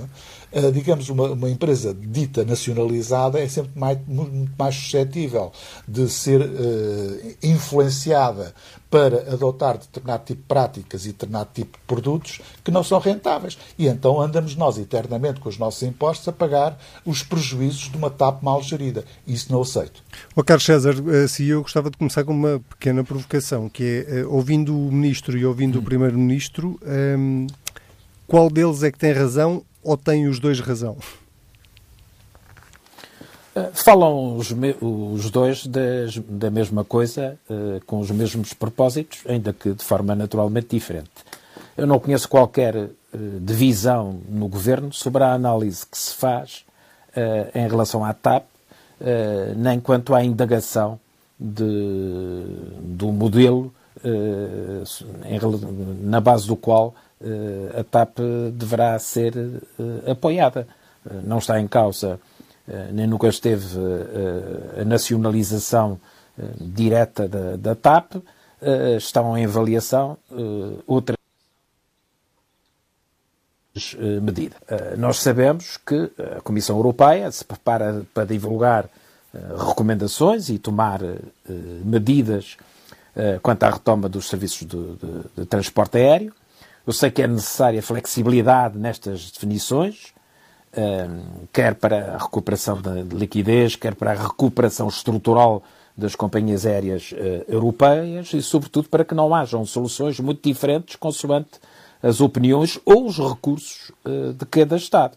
digamos, 0.71 1.09
uma, 1.09 1.31
uma, 1.31 1.49
empresa 1.49 1.93
dita 1.93 2.45
nacionalizada 2.45 3.39
é 3.39 3.47
sempre 3.47 3.71
mais, 3.75 3.97
muito 4.07 4.51
mais 4.57 4.75
suscetível 4.75 5.51
de 5.87 6.07
ser 6.09 6.41
uh, 6.41 7.35
influenciada 7.41 8.53
para 8.93 9.33
adotar 9.33 9.79
determinado 9.79 10.23
tipo 10.23 10.41
de 10.41 10.47
práticas 10.47 11.05
e 11.05 11.07
determinado 11.07 11.49
tipo 11.51 11.79
de 11.79 11.83
produtos 11.85 12.39
que 12.63 12.69
não 12.69 12.83
são 12.83 12.99
rentáveis. 12.99 13.57
E 13.79 13.87
então 13.87 14.21
andamos 14.21 14.55
nós 14.55 14.77
eternamente 14.77 15.39
com 15.39 15.49
os 15.49 15.57
nossos 15.57 15.81
impostos 15.81 16.27
a 16.27 16.31
pagar 16.31 16.77
os 17.03 17.23
prejuízos 17.23 17.89
de 17.89 17.97
uma 17.97 18.11
TAP 18.11 18.43
mal 18.43 18.61
gerida. 18.61 19.03
Isso 19.25 19.51
não 19.51 19.63
aceito. 19.63 20.03
Oh, 20.35 20.43
Carlos 20.43 20.65
César, 20.65 20.93
eh, 21.07 21.27
se 21.27 21.47
eu 21.47 21.63
gostava 21.63 21.89
de 21.89 21.97
começar 21.97 22.23
com 22.23 22.33
uma 22.33 22.61
pequena 22.69 23.03
provocação, 23.03 23.67
que 23.67 24.05
é, 24.07 24.23
ouvindo 24.27 24.77
o 24.77 24.91
Ministro 24.91 25.35
e 25.35 25.43
ouvindo 25.43 25.79
hum. 25.79 25.81
o 25.81 25.83
Primeiro-Ministro, 25.83 26.79
um, 26.85 27.47
qual 28.27 28.47
deles 28.47 28.83
é 28.83 28.91
que 28.91 28.99
tem 28.99 29.11
razão 29.11 29.63
ou 29.83 29.97
têm 29.97 30.27
os 30.27 30.39
dois 30.39 30.59
razão? 30.59 30.97
Eh, 33.55 33.69
falam 33.73 34.35
os, 34.35 34.53
os 34.81 35.29
dois 35.29 35.67
das, 35.67 36.17
da 36.17 36.49
mesma 36.49 36.83
coisa, 36.83 37.37
uh, 37.49 37.83
com 37.85 37.99
os 37.99 38.09
mesmos 38.09 38.53
propósitos, 38.53 39.19
ainda 39.27 39.53
que 39.53 39.71
de 39.73 39.83
forma 39.83 40.15
naturalmente 40.15 40.69
diferente. 40.69 41.11
Eu 41.77 41.85
não 41.85 41.99
conheço 41.99 42.27
qualquer 42.27 42.75
uh, 42.75 42.89
divisão 43.39 44.19
no 44.27 44.47
governo 44.47 44.91
sobre 44.91 45.23
a 45.23 45.33
análise 45.33 45.85
que 45.85 45.97
se 45.97 46.15
faz 46.15 46.65
uh, 47.15 47.57
em 47.57 47.67
relação 47.67 48.03
à 48.03 48.13
TAP, 48.13 48.45
nem 49.57 49.81
quanto 49.81 50.15
à 50.15 50.23
indagação 50.23 50.97
de, 51.37 51.65
do 52.79 53.11
modelo 53.11 53.73
em, 55.25 56.07
na 56.07 56.21
base 56.21 56.47
do 56.47 56.55
qual 56.55 56.95
a 57.77 57.83
TAP 57.83 58.19
deverá 58.53 58.97
ser 58.99 59.36
eh, 59.36 60.12
apoiada. 60.12 60.67
Eh, 61.05 61.21
não 61.23 61.38
está 61.38 61.59
em 61.59 61.67
causa, 61.67 62.19
eh, 62.67 62.89
nem 62.91 63.07
nunca 63.07 63.27
esteve 63.27 63.77
a 64.79 64.86
nacionalização 64.86 65.99
direta 66.59 67.27
da, 67.27 67.55
da 67.55 67.75
TAP, 67.75 68.15
estão 68.97 69.38
em 69.38 69.45
avaliação 69.45 70.17
outras 70.88 71.17
medidas. 74.21 74.57
Nós 74.97 75.19
sabemos 75.19 75.77
que 75.77 76.12
a 76.38 76.41
Comissão 76.41 76.77
Europeia 76.77 77.29
se 77.31 77.45
prepara 77.45 78.03
para 78.13 78.25
divulgar 78.25 78.89
recomendações 79.67 80.49
e 80.49 80.57
tomar 80.57 81.01
medidas 81.83 82.57
quanto 83.43 83.63
à 83.63 83.69
retoma 83.69 84.09
dos 84.09 84.27
serviços 84.27 84.65
de, 84.65 84.95
de, 84.95 85.23
de 85.38 85.45
transporte 85.45 85.97
aéreo. 85.97 86.33
Eu 86.85 86.93
sei 86.93 87.09
que 87.09 87.21
é 87.21 87.27
necessária 87.27 87.81
flexibilidade 87.81 88.77
nestas 88.77 89.31
definições, 89.31 90.13
quer 91.51 91.75
para 91.75 92.15
a 92.15 92.17
recuperação 92.17 92.81
da 92.81 93.01
liquidez, 93.01 93.75
quer 93.75 93.95
para 93.95 94.11
a 94.11 94.15
recuperação 94.15 94.87
estrutural 94.87 95.63
das 95.95 96.15
companhias 96.15 96.65
aéreas 96.65 97.11
uh, 97.11 97.15
europeias 97.47 98.33
e, 98.33 98.41
sobretudo, 98.41 98.89
para 98.89 99.05
que 99.05 99.13
não 99.13 99.33
hajam 99.33 99.63
soluções 99.65 100.19
muito 100.19 100.41
diferentes 100.41 100.95
consoante 100.95 101.51
as 102.01 102.19
opiniões 102.19 102.79
ou 102.83 103.05
os 103.05 103.17
recursos 103.17 103.91
uh, 104.03 104.33
de 104.33 104.45
cada 104.45 104.75
Estado. 104.75 105.15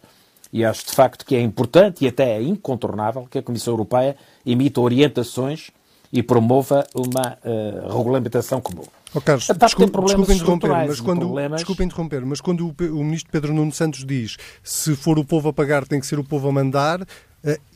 E 0.53 0.65
acho, 0.65 0.87
de 0.87 0.93
facto, 0.93 1.25
que 1.25 1.35
é 1.35 1.41
importante 1.41 2.05
e 2.05 2.09
até 2.09 2.37
é 2.37 2.43
incontornável 2.43 3.27
que 3.29 3.39
a 3.39 3.43
Comissão 3.43 3.73
Europeia 3.73 4.17
emita 4.45 4.81
orientações 4.81 5.71
e 6.13 6.23
promova 6.23 6.87
uma 6.95 7.39
uh, 7.45 7.97
regulamentação 7.97 8.61
comum. 8.61 8.85
Oh, 9.15 9.21
Carlos, 9.21 9.47
desculpe, 9.47 10.01
desculpe 10.03 10.33
interromper, 10.35 10.69
mas 10.69 11.01
quando, 11.01 11.21
problemas... 11.21 11.61
desculpe 11.61 11.85
interromper, 11.85 12.27
mas 12.27 12.41
quando 12.41 12.67
o, 12.69 12.75
o, 12.93 13.05
ministro 13.05 13.31
Pedro 13.33 13.55
Nuno 13.55 13.73
Santos 13.73 14.05
diz 14.05 14.37
se 14.63 14.95
for 14.95 15.19
o 15.19 15.25
povo 15.25 15.49
a 15.49 15.53
pagar 15.53 15.87
tem 15.87 15.99
que 16.01 16.07
ser 16.07 16.19
o 16.19 16.25
povo 16.25 16.49
a 16.49 16.53
mandar, 16.53 17.03
uh, 17.03 17.07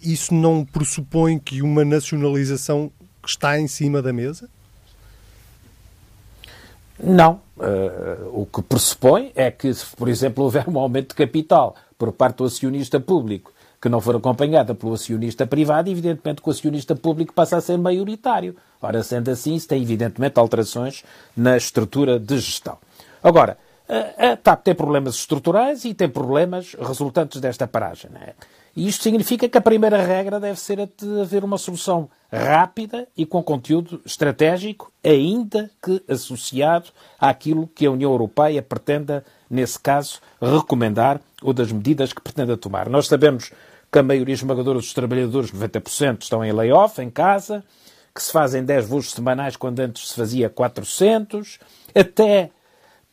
isso 0.02 0.34
não 0.34 0.64
pressupõe 0.64 1.38
que 1.38 1.62
uma 1.62 1.84
nacionalização 1.84 2.90
está 3.24 3.58
em 3.58 3.68
cima 3.68 4.02
da 4.02 4.12
mesa? 4.12 4.48
Não. 7.02 7.40
Uh, 7.56 8.42
o 8.42 8.46
que 8.46 8.62
pressupõe 8.62 9.32
é 9.34 9.50
que, 9.50 9.72
se, 9.72 9.84
por 9.96 10.08
exemplo, 10.08 10.44
houver 10.44 10.68
um 10.68 10.78
aumento 10.78 11.10
de 11.10 11.14
capital 11.14 11.74
por 11.98 12.12
parte 12.12 12.38
do 12.38 12.44
acionista 12.44 13.00
público 13.00 13.52
que 13.80 13.88
não 13.88 14.00
for 14.00 14.16
acompanhada 14.16 14.74
pelo 14.74 14.92
acionista 14.92 15.46
privado, 15.46 15.88
evidentemente 15.88 16.42
que 16.42 16.48
o 16.48 16.52
acionista 16.52 16.94
público 16.94 17.32
passa 17.32 17.56
a 17.56 17.60
ser 17.60 17.78
maioritário. 17.78 18.54
Ora, 18.82 19.02
sendo 19.02 19.30
assim, 19.30 19.54
isso 19.54 19.68
tem 19.68 19.82
evidentemente 19.82 20.38
alterações 20.38 21.02
na 21.36 21.56
estrutura 21.56 22.18
de 22.18 22.38
gestão. 22.38 22.76
Agora, 23.22 23.56
a 24.18 24.36
TAP 24.36 24.62
tem 24.64 24.74
problemas 24.74 25.16
estruturais 25.16 25.84
e 25.84 25.94
tem 25.94 26.08
problemas 26.08 26.74
resultantes 26.74 27.40
desta 27.40 27.66
paragem. 27.66 28.10
É? 28.20 28.34
E 28.76 28.86
isto 28.86 29.02
significa 29.02 29.48
que 29.48 29.58
a 29.58 29.60
primeira 29.60 30.00
regra 30.00 30.38
deve 30.38 30.60
ser 30.60 30.80
a 30.80 30.86
de 30.86 31.20
haver 31.20 31.42
uma 31.42 31.58
solução 31.58 32.08
rápida 32.32 33.08
e 33.16 33.26
com 33.26 33.42
conteúdo 33.42 34.00
estratégico, 34.06 34.92
ainda 35.02 35.68
que 35.82 36.00
associado 36.08 36.90
àquilo 37.18 37.68
que 37.74 37.84
a 37.84 37.90
União 37.90 38.12
Europeia 38.12 38.62
pretenda, 38.62 39.24
nesse 39.50 39.78
caso, 39.80 40.20
recomendar 40.40 41.20
ou 41.42 41.52
das 41.52 41.72
medidas 41.72 42.12
que 42.12 42.20
pretenda 42.20 42.56
tomar. 42.56 42.88
Nós 42.88 43.08
sabemos 43.08 43.50
que 43.90 43.98
a 43.98 44.02
maioria 44.02 44.34
esmagadora 44.34 44.78
dos 44.78 44.92
trabalhadores, 44.92 45.50
90%, 45.50 46.22
estão 46.22 46.44
em 46.44 46.52
layoff, 46.52 47.00
em 47.00 47.10
casa, 47.10 47.64
que 48.14 48.22
se 48.22 48.30
fazem 48.30 48.64
10 48.64 48.86
voos 48.86 49.10
semanais 49.10 49.56
quando 49.56 49.80
antes 49.80 50.08
se 50.08 50.14
fazia 50.14 50.48
400, 50.48 51.58
até 51.94 52.50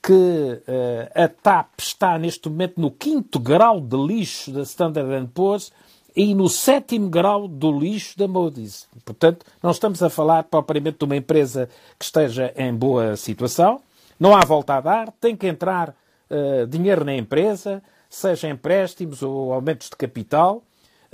que 0.01 0.13
uh, 0.13 1.23
a 1.23 1.27
TAP 1.27 1.79
está 1.79 2.17
neste 2.17 2.47
momento 2.47 2.79
no 2.79 2.91
quinto 2.91 3.39
grau 3.39 3.81
de 3.81 3.97
lixo 3.97 4.51
da 4.51 4.61
Standard 4.61 5.29
Poor's 5.33 5.71
e 6.15 6.33
no 6.33 6.47
sétimo 6.47 7.09
grau 7.09 7.47
do 7.47 7.77
lixo 7.77 8.17
da 8.17 8.27
Moody's. 8.27 8.87
Portanto, 9.03 9.45
não 9.61 9.71
estamos 9.71 10.01
a 10.01 10.09
falar 10.09 10.43
propriamente 10.43 10.99
de 10.99 11.05
uma 11.05 11.15
empresa 11.15 11.69
que 11.97 12.05
esteja 12.05 12.53
em 12.55 12.73
boa 12.73 13.15
situação, 13.15 13.81
não 14.19 14.35
há 14.35 14.43
volta 14.45 14.75
a 14.75 14.81
dar, 14.81 15.11
tem 15.19 15.35
que 15.35 15.47
entrar 15.47 15.89
uh, 15.89 16.65
dinheiro 16.67 17.03
na 17.03 17.15
empresa, 17.15 17.83
seja 18.09 18.49
empréstimos 18.49 19.21
ou 19.21 19.53
aumentos 19.53 19.89
de 19.89 19.95
capital. 19.95 20.63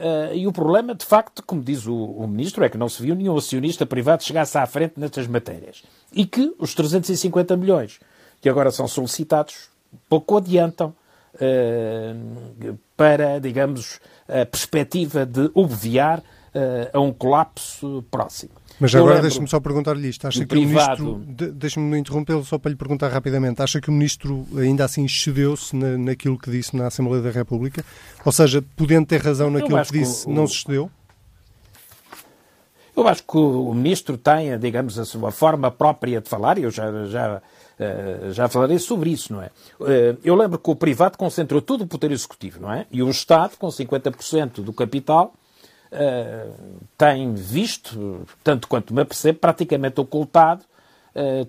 Uh, 0.03 0.35
e 0.35 0.45
o 0.45 0.51
problema, 0.51 0.93
de 0.93 1.05
facto, 1.05 1.41
como 1.45 1.63
diz 1.63 1.87
o, 1.87 1.95
o, 1.95 2.27
Ministro, 2.27 2.61
é 2.65 2.67
que 2.67 2.77
não 2.77 2.89
se 2.89 3.01
viu 3.01 3.15
nenhum 3.15 3.37
acionista 3.37 3.85
privado 3.85 4.21
chegasse 4.21 4.57
à 4.57 4.65
frente 4.65 4.95
nestas 4.97 5.27
matérias. 5.27 5.81
E 6.11 6.25
que 6.25 6.53
os 6.59 6.75
350 6.75 7.55
milhões 7.55 8.01
que 8.41 8.49
agora 8.49 8.69
são 8.69 8.85
solicitados 8.85 9.69
pouco 10.09 10.35
adiantam 10.35 10.93
uh, 11.35 12.77
para, 12.97 13.39
digamos, 13.39 14.01
a 14.27 14.45
perspectiva 14.45 15.25
de 15.25 15.49
obviar 15.53 16.19
uh, 16.19 16.23
a 16.91 16.99
um 16.99 17.13
colapso 17.13 18.03
próximo. 18.11 18.51
Mas 18.79 18.93
agora 18.95 19.21
deixe-me 19.21 19.47
só 19.47 19.59
perguntar-lhe 19.59 20.07
isto. 20.07 20.27
Acha 20.27 20.39
que 20.39 20.45
privado... 20.45 21.03
o 21.03 21.17
Ministro, 21.19 21.53
deixe-me 21.53 21.97
interrompê-lo 21.97 22.43
só 22.43 22.57
para 22.57 22.71
lhe 22.71 22.75
perguntar 22.75 23.09
rapidamente, 23.09 23.61
acha 23.61 23.79
que 23.79 23.89
o 23.89 23.91
Ministro 23.93 24.45
ainda 24.57 24.85
assim 24.85 25.05
excedeu-se 25.05 25.75
na, 25.75 25.97
naquilo 25.97 26.37
que 26.37 26.49
disse 26.49 26.75
na 26.75 26.87
Assembleia 26.87 27.21
da 27.21 27.31
República? 27.31 27.83
Ou 28.25 28.31
seja, 28.31 28.63
podendo 28.75 29.05
ter 29.05 29.21
razão 29.21 29.49
naquilo 29.49 29.81
que 29.85 29.91
disse, 29.91 30.25
que 30.25 30.31
o... 30.31 30.33
não 30.33 30.47
se 30.47 30.55
excedeu? 30.55 30.89
Eu 32.95 33.07
acho 33.07 33.23
que 33.23 33.37
o 33.37 33.73
Ministro 33.73 34.17
tem, 34.17 34.57
digamos, 34.59 34.99
a 34.99 35.05
sua 35.05 35.31
forma 35.31 35.71
própria 35.71 36.21
de 36.21 36.29
falar, 36.29 36.59
e 36.59 36.63
eu 36.63 36.69
já, 36.69 37.05
já, 37.05 37.41
eh, 37.79 38.29
já 38.31 38.47
falarei 38.47 38.77
sobre 38.77 39.09
isso, 39.09 39.33
não 39.33 39.41
é? 39.41 39.49
Eh, 39.81 40.15
eu 40.23 40.35
lembro 40.35 40.59
que 40.59 40.69
o 40.69 40.75
privado 40.75 41.17
concentrou 41.17 41.59
todo 41.59 41.81
o 41.81 41.87
poder 41.87 42.11
executivo, 42.11 42.61
não 42.61 42.71
é? 42.71 42.85
E 42.91 43.01
o 43.01 43.09
Estado, 43.09 43.57
com 43.57 43.67
50% 43.67 44.61
do 44.61 44.71
capital, 44.71 45.33
tem 46.97 47.33
visto, 47.33 48.21
tanto 48.43 48.67
quanto 48.67 48.93
me 48.93 49.01
apercebo, 49.01 49.39
praticamente 49.39 49.99
ocultado 49.99 50.63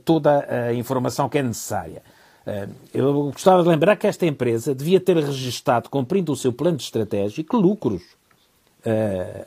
toda 0.04 0.46
a 0.68 0.74
informação 0.74 1.28
que 1.28 1.38
é 1.38 1.42
necessária. 1.42 2.02
Eu 2.92 3.30
gostava 3.32 3.62
de 3.62 3.68
lembrar 3.68 3.96
que 3.96 4.06
esta 4.06 4.26
empresa 4.26 4.74
devia 4.74 5.00
ter 5.00 5.16
registado, 5.16 5.88
cumprindo 5.88 6.32
o 6.32 6.36
seu 6.36 6.52
plano 6.52 6.76
estratégico, 6.76 7.56
lucros 7.56 8.02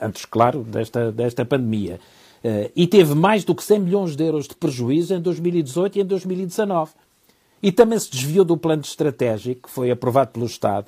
antes, 0.02 0.26
claro, 0.26 0.64
desta, 0.64 1.12
desta 1.12 1.46
pandemia. 1.46 2.00
E 2.76 2.88
teve 2.88 3.14
mais 3.14 3.44
do 3.44 3.54
que 3.54 3.64
100 3.64 3.80
milhões 3.80 4.16
de 4.16 4.24
euros 4.24 4.48
de 4.48 4.56
prejuízo 4.56 5.14
em 5.14 5.22
2018 5.22 5.98
e 5.98 6.02
em 6.02 6.06
2019. 6.06 6.92
E 7.62 7.72
também 7.72 8.00
se 8.00 8.10
desviou 8.10 8.46
do 8.46 8.58
plano 8.58 8.82
estratégico 8.82 9.68
que 9.68 9.70
foi 9.70 9.92
aprovado 9.92 10.32
pelo 10.32 10.46
Estado, 10.46 10.88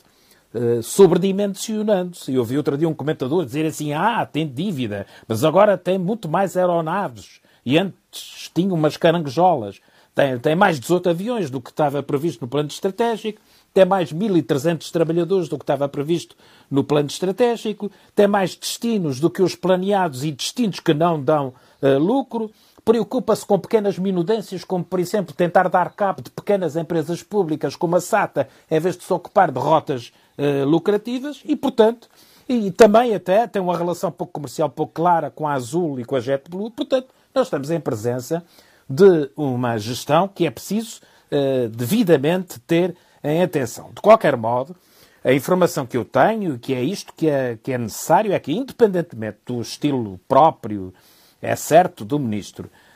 uh, 0.53 0.81
sobredimensionando-se. 0.83 2.33
Eu 2.33 2.41
ouvi 2.41 2.57
outro 2.57 2.77
dia 2.77 2.87
um 2.87 2.93
comentador 2.93 3.45
dizer 3.45 3.65
assim: 3.65 3.93
ah, 3.93 4.25
tem 4.25 4.47
dívida, 4.47 5.05
mas 5.27 5.43
agora 5.43 5.77
tem 5.77 5.97
muito 5.97 6.27
mais 6.27 6.55
aeronaves. 6.57 7.41
E 7.65 7.77
antes 7.77 8.49
tinha 8.53 8.73
umas 8.73 8.97
caranguejolas. 8.97 9.79
Tem, 10.15 10.37
tem 10.39 10.55
mais 10.55 10.79
18 10.79 11.09
aviões 11.09 11.49
do 11.49 11.61
que 11.61 11.69
estava 11.69 12.01
previsto 12.03 12.41
no 12.41 12.47
plano 12.47 12.67
estratégico 12.67 13.39
tem 13.73 13.85
mais 13.85 14.11
1.300 14.11 14.91
trabalhadores 14.91 15.47
do 15.47 15.57
que 15.57 15.63
estava 15.63 15.87
previsto 15.87 16.35
no 16.69 16.83
plano 16.83 17.07
estratégico, 17.07 17.91
tem 18.15 18.27
mais 18.27 18.55
destinos 18.55 19.19
do 19.19 19.29
que 19.29 19.41
os 19.41 19.55
planeados 19.55 20.23
e 20.23 20.31
destinos 20.31 20.79
que 20.79 20.93
não 20.93 21.21
dão 21.21 21.53
uh, 21.81 21.97
lucro, 21.97 22.51
preocupa-se 22.83 23.45
com 23.45 23.59
pequenas 23.59 23.99
minudências, 23.99 24.63
como, 24.63 24.83
por 24.83 24.99
exemplo, 24.99 25.35
tentar 25.35 25.69
dar 25.69 25.93
cabo 25.93 26.21
de 26.21 26.31
pequenas 26.31 26.75
empresas 26.75 27.21
públicas 27.21 27.75
como 27.75 27.95
a 27.95 28.01
SATA, 28.01 28.47
em 28.69 28.79
vez 28.79 28.97
de 28.97 29.03
se 29.03 29.13
ocupar 29.13 29.51
de 29.51 29.59
rotas 29.59 30.11
uh, 30.39 30.65
lucrativas, 30.65 31.41
e, 31.45 31.55
portanto, 31.55 32.09
e 32.47 32.71
também 32.71 33.13
até 33.13 33.45
tem 33.45 33.61
uma 33.61 33.77
relação 33.77 34.11
pouco 34.11 34.33
comercial 34.33 34.69
pouco 34.69 34.93
clara 34.93 35.29
com 35.29 35.47
a 35.47 35.53
Azul 35.53 35.99
e 35.99 36.05
com 36.05 36.15
a 36.15 36.19
JetBlue, 36.19 36.71
portanto, 36.71 37.09
nós 37.35 37.45
estamos 37.47 37.69
em 37.69 37.79
presença 37.79 38.43
de 38.89 39.29
uma 39.37 39.77
gestão 39.77 40.27
que 40.27 40.47
é 40.47 40.51
preciso 40.51 41.01
uh, 41.31 41.69
devidamente 41.69 42.59
ter 42.61 42.95
em 43.23 43.43
atenção. 43.43 43.91
De 43.93 44.01
qualquer 44.01 44.35
modo, 44.35 44.75
a 45.23 45.33
informação 45.33 45.85
que 45.85 45.97
eu 45.97 46.05
tenho, 46.05 46.57
que 46.57 46.73
é 46.73 46.81
isto 46.81 47.13
que 47.13 47.29
é, 47.29 47.57
que 47.61 47.71
é 47.71 47.77
necessário, 47.77 48.33
é 48.33 48.39
que, 48.39 48.51
independentemente 48.51 49.37
do 49.45 49.61
estilo 49.61 50.19
próprio, 50.27 50.93
é 51.41 51.55
certo, 51.55 52.03
do 52.05 52.17
Ministro, 52.17 52.69
eh, 52.69 52.88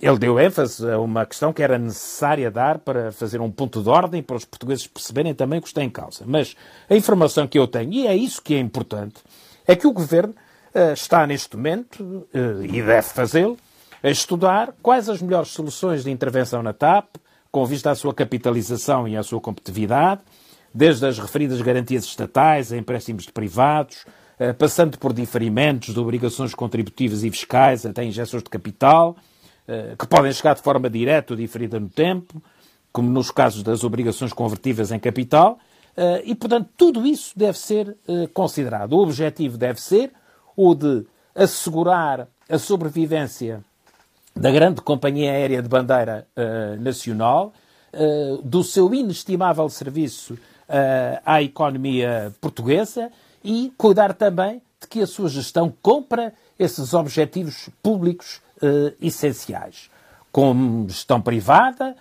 ele 0.00 0.18
deu 0.18 0.38
ênfase 0.38 0.88
a 0.90 0.98
uma 0.98 1.26
questão 1.26 1.52
que 1.52 1.62
era 1.62 1.78
necessária 1.78 2.50
dar 2.50 2.78
para 2.78 3.10
fazer 3.12 3.40
um 3.40 3.50
ponto 3.50 3.82
de 3.82 3.88
ordem 3.88 4.22
para 4.22 4.36
os 4.36 4.44
portugueses 4.44 4.86
perceberem 4.86 5.34
também 5.34 5.58
o 5.58 5.62
que 5.62 5.68
está 5.68 5.82
em 5.82 5.90
causa. 5.90 6.24
Mas 6.26 6.56
a 6.88 6.94
informação 6.94 7.46
que 7.46 7.58
eu 7.58 7.66
tenho, 7.66 7.92
e 7.92 8.06
é 8.06 8.14
isso 8.14 8.40
que 8.40 8.54
é 8.54 8.58
importante, 8.58 9.16
é 9.66 9.74
que 9.74 9.86
o 9.86 9.92
Governo 9.92 10.34
eh, 10.74 10.92
está 10.92 11.26
neste 11.26 11.56
momento, 11.56 12.26
eh, 12.32 12.64
e 12.64 12.82
deve 12.82 13.08
fazê-lo, 13.08 13.56
a 14.02 14.08
estudar 14.08 14.72
quais 14.82 15.08
as 15.08 15.20
melhores 15.20 15.48
soluções 15.48 16.04
de 16.04 16.10
intervenção 16.10 16.62
na 16.62 16.72
TAP, 16.72 17.16
com 17.50 17.64
vista 17.66 17.90
à 17.90 17.94
sua 17.94 18.14
capitalização 18.14 19.08
e 19.08 19.16
à 19.16 19.22
sua 19.22 19.40
competitividade, 19.40 20.22
desde 20.72 21.04
as 21.06 21.18
referidas 21.18 21.60
garantias 21.60 22.04
estatais 22.04 22.72
a 22.72 22.76
empréstimos 22.76 23.24
de 23.24 23.32
privados, 23.32 24.04
eh, 24.38 24.52
passando 24.52 24.96
por 24.98 25.12
diferimentos 25.12 25.92
de 25.92 26.00
obrigações 26.00 26.54
contributivas 26.54 27.24
e 27.24 27.30
fiscais 27.30 27.84
até 27.84 28.04
injeções 28.04 28.42
de 28.42 28.48
capital, 28.48 29.16
eh, 29.18 29.22
que 29.98 30.06
podem 30.06 30.32
chegar 30.32 30.54
de 30.54 30.62
forma 30.62 30.88
direta 30.90 31.32
ou 31.32 31.36
diferida 31.36 31.78
no 31.78 31.88
tempo, 31.88 32.42
como 32.92 33.08
nos 33.10 33.30
casos 33.30 33.62
das 33.62 33.84
obrigações 33.84 34.32
convertíveis 34.32 34.90
em 34.90 34.98
capital, 34.98 35.58
eh, 35.96 36.22
e, 36.24 36.34
portanto, 36.34 36.68
tudo 36.76 37.06
isso 37.06 37.32
deve 37.36 37.58
ser 37.58 37.96
considerado. 38.34 38.94
O 38.94 39.02
objetivo 39.02 39.56
deve 39.56 39.80
ser 39.80 40.12
o 40.56 40.74
de 40.74 41.06
assegurar 41.34 42.28
a 42.48 42.58
sobrevivência 42.58 43.62
da 44.34 44.50
grande 44.50 44.80
companhia 44.80 45.30
aérea 45.32 45.62
de 45.62 45.68
bandeira 45.68 46.26
nacional, 46.80 47.52
do 48.42 48.62
seu 48.62 48.92
inestimável 48.94 49.68
serviço 49.68 50.36
à 51.24 51.42
economia 51.42 52.32
portuguesa 52.40 53.10
e 53.44 53.72
cuidar 53.76 54.14
também 54.14 54.62
de 54.80 54.86
que 54.88 55.00
a 55.00 55.06
sua 55.06 55.28
gestão 55.28 55.72
compra 55.82 56.32
esses 56.60 56.92
objetivos 56.92 57.70
públicos 57.82 58.40
essenciais, 59.00 59.90
com 60.30 60.86
gestão 60.86 61.20
privada, 61.20 61.96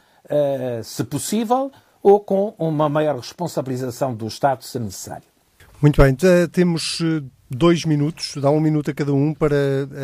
se 0.84 1.04
possível, 1.06 1.72
ou 2.04 2.19
com 2.19 2.54
uma 2.60 2.89
maior 2.89 3.15
responsabilização 3.15 4.13
do 4.13 4.28
Estado, 4.28 4.63
se 4.63 4.78
necessário. 4.78 5.24
Muito 5.82 6.02
bem, 6.02 6.15
temos 6.52 7.00
dois 7.50 7.86
minutos, 7.86 8.34
dá 8.36 8.52
um 8.52 8.60
minuto 8.60 8.91
a 8.91 8.93
cada 8.93 9.13
um, 9.13 9.34
para 9.34 9.56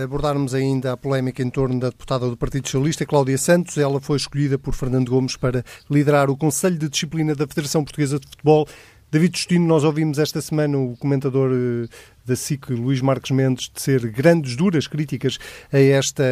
abordarmos 0.03 0.55
ainda 0.55 0.93
a 0.93 0.97
polémica 0.97 1.43
em 1.43 1.49
torno 1.49 1.79
da 1.79 1.89
deputada 1.89 2.29
do 2.29 2.37
Partido 2.37 2.65
Socialista, 2.65 3.05
Cláudia 3.05 3.37
Santos. 3.37 3.77
Ela 3.77 3.99
foi 3.99 4.17
escolhida 4.17 4.57
por 4.57 4.73
Fernando 4.73 5.09
Gomes 5.09 5.35
para 5.35 5.63
liderar 5.91 6.29
o 6.29 6.37
Conselho 6.37 6.77
de 6.77 6.89
Disciplina 6.89 7.35
da 7.35 7.45
Federação 7.45 7.83
Portuguesa 7.83 8.19
de 8.19 8.27
Futebol. 8.27 8.67
David 9.11 9.37
Justino, 9.37 9.65
nós 9.65 9.83
ouvimos 9.83 10.17
esta 10.19 10.41
semana 10.41 10.77
o 10.77 10.95
comentador 10.97 11.51
eh, 11.53 11.87
da 12.25 12.35
SIC, 12.35 12.69
Luís 12.71 13.01
Marques 13.01 13.31
Mendes, 13.31 13.71
ser 13.75 14.09
grandes, 14.09 14.55
duras 14.55 14.87
críticas 14.87 15.37
a 15.71 15.79
esta 15.79 16.23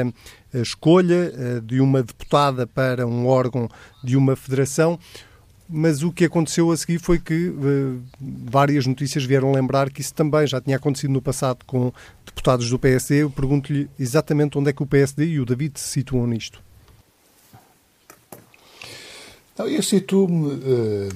eh, 0.53 0.61
escolha 0.61 1.33
eh, 1.33 1.61
de 1.63 1.79
uma 1.79 2.01
deputada 2.01 2.65
para 2.65 3.07
um 3.07 3.27
órgão 3.27 3.69
de 4.03 4.17
uma 4.17 4.35
federação 4.35 4.99
mas 5.75 6.03
o 6.03 6.11
que 6.11 6.25
aconteceu 6.25 6.69
a 6.71 6.77
seguir 6.77 6.99
foi 6.99 7.17
que 7.17 7.51
várias 8.19 8.85
notícias 8.85 9.23
vieram 9.23 9.51
lembrar 9.51 9.89
que 9.89 10.01
isso 10.01 10.13
também 10.13 10.45
já 10.45 10.61
tinha 10.61 10.75
acontecido 10.75 11.11
no 11.11 11.21
passado 11.21 11.63
com 11.65 11.91
deputados 12.25 12.69
do 12.69 12.77
PSD. 12.77 13.23
Eu 13.23 13.29
pergunto-lhe 13.31 13.89
exatamente 13.97 14.57
onde 14.57 14.69
é 14.69 14.73
que 14.73 14.83
o 14.83 14.85
PSD 14.85 15.25
e 15.25 15.39
o 15.39 15.45
David 15.45 15.79
se 15.79 15.87
situam 15.87 16.27
nisto. 16.27 16.61
eu 19.57 19.81
situo-me 19.81 20.47
uh, 20.47 21.09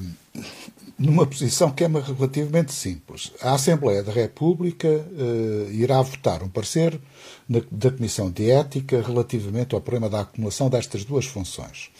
numa 0.97 1.25
posição 1.27 1.71
que 1.71 1.83
é 1.83 1.87
relativamente 1.87 2.73
simples. 2.73 3.31
A 3.41 3.53
Assembleia 3.53 4.01
da 4.01 4.11
República 4.11 4.87
uh, 4.87 5.71
irá 5.71 6.01
votar 6.01 6.41
um 6.41 6.49
parecer 6.49 6.99
na, 7.47 7.61
da 7.71 7.91
Comissão 7.91 8.31
de 8.31 8.49
Ética 8.49 9.01
relativamente 9.01 9.75
ao 9.75 9.81
problema 9.81 10.09
da 10.09 10.21
acumulação 10.21 10.69
destas 10.69 11.03
duas 11.05 11.25
funções. 11.25 11.91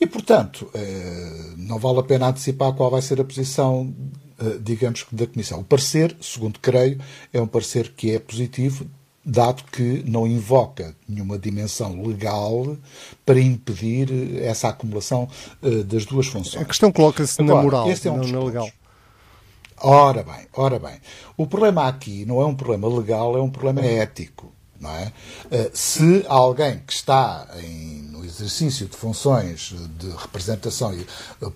E, 0.00 0.06
portanto, 0.06 0.62
uh, 0.74 1.54
não 1.58 1.78
vale 1.78 1.98
a 1.98 2.02
pena 2.02 2.28
antecipar 2.28 2.72
qual 2.72 2.90
vai 2.90 3.02
ser 3.02 3.20
a 3.20 3.24
posição, 3.24 3.94
uh, 4.40 4.58
digamos, 4.60 5.06
da 5.12 5.26
Comissão. 5.26 5.60
O 5.60 5.64
parecer, 5.64 6.16
segundo 6.20 6.58
creio, 6.58 6.98
é 7.32 7.40
um 7.40 7.46
parecer 7.46 7.92
que 7.92 8.12
é 8.12 8.18
positivo, 8.18 8.86
dado 9.24 9.62
que 9.64 10.02
não 10.06 10.26
invoca 10.26 10.94
nenhuma 11.08 11.38
dimensão 11.38 12.02
legal 12.02 12.76
para 13.24 13.40
impedir 13.40 14.42
essa 14.42 14.68
acumulação 14.68 15.28
uh, 15.62 15.84
das 15.84 16.04
duas 16.04 16.26
funções. 16.26 16.62
A 16.62 16.64
questão 16.64 16.90
coloca-se 16.90 17.40
na 17.42 17.62
moral, 17.62 17.88
é 17.88 18.10
um 18.10 18.16
não 18.16 18.28
na 18.28 18.44
legal. 18.44 18.70
Ora 19.80 20.22
bem, 20.22 20.46
ora 20.52 20.78
bem. 20.78 21.00
O 21.36 21.46
problema 21.46 21.88
aqui 21.88 22.24
não 22.24 22.40
é 22.40 22.46
um 22.46 22.54
problema 22.54 22.88
legal, 22.88 23.36
é 23.36 23.40
um 23.40 23.50
problema 23.50 23.80
ético. 23.80 24.52
Não 24.80 24.90
é? 24.90 25.12
Uh, 25.46 25.70
se 25.72 26.24
alguém 26.28 26.80
que 26.80 26.92
está 26.92 27.46
em, 27.62 28.11
exercício 28.32 28.86
de 28.86 28.96
funções 28.96 29.74
de 29.98 30.08
representação 30.10 30.96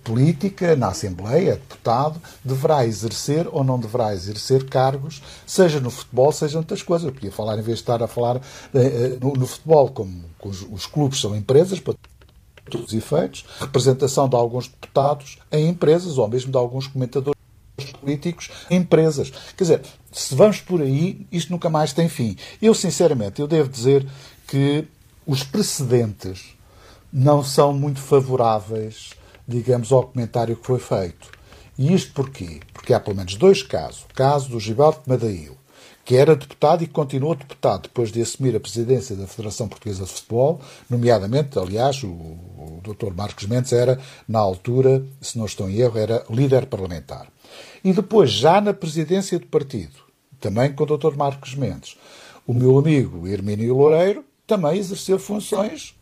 política 0.03 0.75
na 0.75 0.89
Assembleia, 0.89 1.53
deputado, 1.55 2.21
deverá 2.43 2.85
exercer 2.85 3.47
ou 3.51 3.63
não 3.63 3.79
deverá 3.79 4.13
exercer 4.13 4.65
cargos, 4.65 5.21
seja 5.45 5.79
no 5.79 5.89
futebol, 5.89 6.31
seja 6.31 6.57
outras 6.57 6.81
coisas. 6.81 7.07
Eu 7.07 7.13
podia 7.13 7.31
falar, 7.31 7.57
em 7.57 7.61
vez 7.61 7.77
de 7.77 7.83
estar 7.83 8.01
a 8.01 8.07
falar 8.07 8.37
uh, 8.37 8.41
no, 9.19 9.33
no, 9.33 9.47
futebol, 9.47 9.89
como, 9.89 10.23
os 10.71 10.85
clubes 10.85 11.19
são 11.19 11.35
empresas, 11.35 11.79
para 11.79 11.95
todos 12.69 12.87
os 12.87 12.93
efeitos, 12.93 13.45
representação 13.59 14.27
de 14.29 14.35
alguns 14.35 14.67
deputados 14.67 15.39
em 15.51 15.69
empresas 15.69 16.17
ou 16.17 16.27
mesmo 16.27 16.51
de 16.51 16.57
alguns 16.57 16.87
comentadores 16.87 17.37
políticos 17.99 18.49
em 18.69 18.77
empresas. 18.77 19.31
Quer 19.55 19.63
dizer, 19.63 19.81
se 20.11 20.35
vamos 20.35 20.61
por 20.61 20.81
aí, 20.81 21.25
isto 21.31 21.51
nunca 21.51 21.69
mais 21.69 21.93
tem 21.93 22.09
fim. 22.09 22.35
Eu, 22.61 22.73
sinceramente, 22.73 23.41
eu 23.41 23.47
devo 23.47 23.69
dizer 23.69 24.05
que 24.47 24.85
os 25.25 25.43
precedentes 25.43 26.56
não 27.17 27.43
são 27.43 27.73
muito 27.73 27.99
favoráveis, 27.99 29.09
digamos, 29.47 29.91
ao 29.91 30.03
comentário 30.03 30.55
que 30.55 30.67
foi 30.67 30.77
feito. 30.77 31.31
E 31.75 31.91
isto 31.91 32.13
porquê? 32.13 32.59
Porque 32.71 32.93
há 32.93 32.99
pelo 32.99 33.15
menos 33.15 33.33
dois 33.33 33.63
casos. 33.63 34.03
O 34.03 34.13
caso 34.13 34.49
do 34.49 34.59
Gibaldo 34.59 34.99
Madail, 35.07 35.57
que 36.05 36.15
era 36.15 36.35
deputado 36.35 36.83
e 36.83 36.87
continuou 36.87 37.33
deputado 37.33 37.83
depois 37.83 38.11
de 38.11 38.21
assumir 38.21 38.55
a 38.55 38.59
presidência 38.59 39.15
da 39.15 39.25
Federação 39.25 39.67
Portuguesa 39.67 40.05
de 40.05 40.11
Futebol, 40.11 40.61
nomeadamente, 40.87 41.57
aliás, 41.57 42.03
o, 42.03 42.07
o 42.07 42.81
Dr. 42.83 43.11
Marcos 43.15 43.47
Mendes 43.47 43.73
era, 43.73 43.99
na 44.27 44.37
altura, 44.37 45.03
se 45.19 45.39
não 45.39 45.47
estou 45.47 45.67
em 45.67 45.77
erro, 45.77 45.97
era 45.97 46.23
líder 46.29 46.67
parlamentar. 46.67 47.27
E 47.83 47.93
depois, 47.93 48.29
já 48.29 48.61
na 48.61 48.75
presidência 48.75 49.39
do 49.39 49.47
partido, 49.47 49.95
também 50.39 50.71
com 50.71 50.83
o 50.83 50.97
Dr. 50.97 51.15
Marcos 51.15 51.55
Mendes, 51.55 51.97
o 52.45 52.53
meu 52.53 52.77
amigo 52.77 53.27
Hermínio 53.27 53.75
Loureiro 53.75 54.23
também 54.45 54.77
exerceu 54.77 55.17
funções 55.17 55.96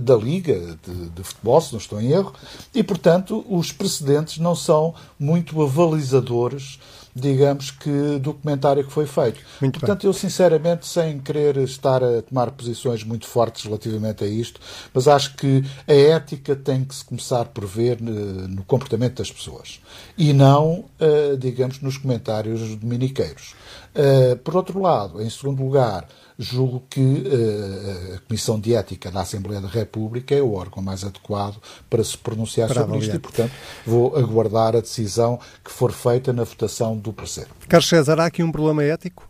da 0.00 0.16
Liga 0.16 0.76
de, 0.86 1.10
de, 1.10 1.22
Futebol, 1.22 1.60
se 1.60 1.72
não 1.72 1.78
estou 1.78 2.00
em 2.00 2.10
erro, 2.10 2.32
e, 2.74 2.82
portanto, 2.82 3.44
os 3.48 3.70
precedentes 3.70 4.38
não 4.38 4.56
são 4.56 4.94
muito 5.18 5.60
avalizadores 5.62 6.78
digamos 7.18 7.70
que, 7.70 8.18
do 8.18 8.32
comentário 8.32 8.84
que 8.84 8.92
foi 8.92 9.06
feito. 9.06 9.40
Muito 9.60 9.80
Portanto, 9.80 10.02
bem. 10.02 10.08
eu 10.08 10.12
sinceramente, 10.12 10.86
sem 10.86 11.18
querer 11.18 11.56
estar 11.58 12.02
a 12.02 12.22
tomar 12.22 12.50
posições 12.52 13.02
muito 13.02 13.26
fortes 13.26 13.64
relativamente 13.64 14.24
a 14.24 14.26
isto, 14.26 14.60
mas 14.94 15.08
acho 15.08 15.34
que 15.34 15.64
a 15.86 15.92
ética 15.92 16.54
tem 16.54 16.84
que 16.84 16.94
se 16.94 17.04
começar 17.04 17.46
por 17.46 17.66
ver 17.66 18.00
no 18.00 18.62
comportamento 18.64 19.16
das 19.16 19.30
pessoas 19.30 19.80
e 20.16 20.32
não, 20.32 20.84
eh, 21.00 21.36
digamos, 21.38 21.80
nos 21.80 21.96
comentários 21.98 22.76
dominiqueiros. 22.76 23.54
Eh, 24.00 24.36
por 24.36 24.54
outro 24.54 24.80
lado, 24.80 25.20
em 25.20 25.28
segundo 25.28 25.60
lugar, 25.60 26.06
julgo 26.38 26.84
que 26.88 27.00
uh, 27.00 28.14
a 28.14 28.18
Comissão 28.28 28.60
de 28.60 28.72
Ética 28.72 29.10
da 29.10 29.22
Assembleia 29.22 29.60
da 29.60 29.66
República 29.66 30.36
é 30.36 30.40
o 30.40 30.54
órgão 30.54 30.80
mais 30.80 31.02
adequado 31.02 31.56
para 31.90 32.04
se 32.04 32.16
pronunciar 32.16 32.68
para 32.68 32.82
sobre 32.82 32.96
avaliar. 32.96 33.16
isto 33.16 33.16
e, 33.16 33.18
portanto, 33.18 33.52
vou 33.84 34.16
aguardar 34.16 34.76
a 34.76 34.80
decisão 34.80 35.40
que 35.64 35.72
for 35.72 35.90
feita 35.90 36.32
na 36.32 36.44
votação 36.44 36.96
do 36.96 37.12
parecer. 37.12 37.48
Carlos 37.68 37.88
César, 37.88 38.20
há 38.20 38.26
aqui 38.26 38.40
um 38.40 38.52
problema 38.52 38.84
ético? 38.84 39.28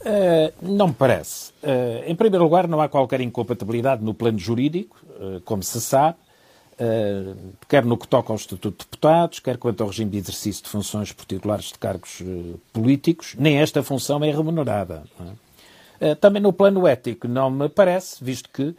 Uh, 0.00 0.52
não 0.60 0.88
me 0.88 0.94
parece. 0.94 1.52
Uh, 1.62 2.02
em 2.08 2.16
primeiro 2.16 2.42
lugar, 2.42 2.66
não 2.66 2.80
há 2.80 2.88
qualquer 2.88 3.20
incompatibilidade 3.20 4.02
no 4.02 4.12
plano 4.12 4.36
jurídico, 4.40 4.96
uh, 5.20 5.40
como 5.42 5.62
se 5.62 5.80
sabe. 5.80 6.16
Uh, 6.72 7.52
quer 7.68 7.84
no 7.84 7.98
que 7.98 8.08
toca 8.08 8.32
ao 8.32 8.36
Estatuto 8.36 8.70
de 8.70 8.84
Deputados, 8.90 9.38
quer 9.38 9.58
quanto 9.58 9.82
ao 9.82 9.88
regime 9.90 10.10
de 10.10 10.18
exercício 10.18 10.64
de 10.64 10.70
funções 10.70 11.12
particulares 11.12 11.66
de 11.66 11.78
cargos 11.78 12.20
uh, 12.20 12.58
políticos, 12.72 13.34
nem 13.38 13.58
esta 13.58 13.82
função 13.82 14.24
é 14.24 14.30
remunerada. 14.30 15.04
É? 16.00 16.12
Uh, 16.12 16.16
também 16.16 16.40
no 16.40 16.52
plano 16.52 16.86
ético 16.86 17.28
não 17.28 17.50
me 17.50 17.68
parece, 17.68 18.22
visto 18.24 18.48
que 18.50 18.74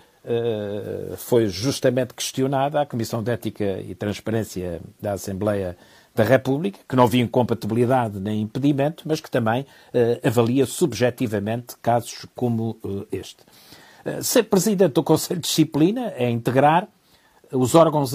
foi 1.18 1.48
justamente 1.48 2.14
questionada 2.14 2.80
a 2.80 2.86
Comissão 2.86 3.22
de 3.22 3.30
Ética 3.30 3.82
e 3.82 3.94
Transparência 3.94 4.80
da 5.02 5.12
Assembleia 5.12 5.76
da 6.16 6.24
República, 6.24 6.80
que 6.88 6.96
não 6.96 7.08
via 7.08 7.22
incompatibilidade 7.22 8.22
nem 8.22 8.40
impedimento, 8.40 9.04
mas 9.06 9.20
que 9.20 9.30
também 9.30 9.66
avalia 10.26 10.66
subjetivamente 10.66 11.76
casos 11.82 12.26
como 12.34 12.78
este. 13.12 13.44
ser 14.22 14.44
Presidente 14.44 14.94
do 14.94 15.04
Conselho 15.04 15.42
de 15.42 15.48
Disciplina 15.50 16.14
é 16.16 16.30
integrar 16.30 16.88
os 17.54 17.76
órgãos 17.76 18.12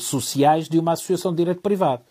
sociais 0.00 0.68
de 0.68 0.78
uma 0.78 0.92
associação 0.92 1.32
de 1.32 1.38
direito 1.38 1.60
privado. 1.60 2.02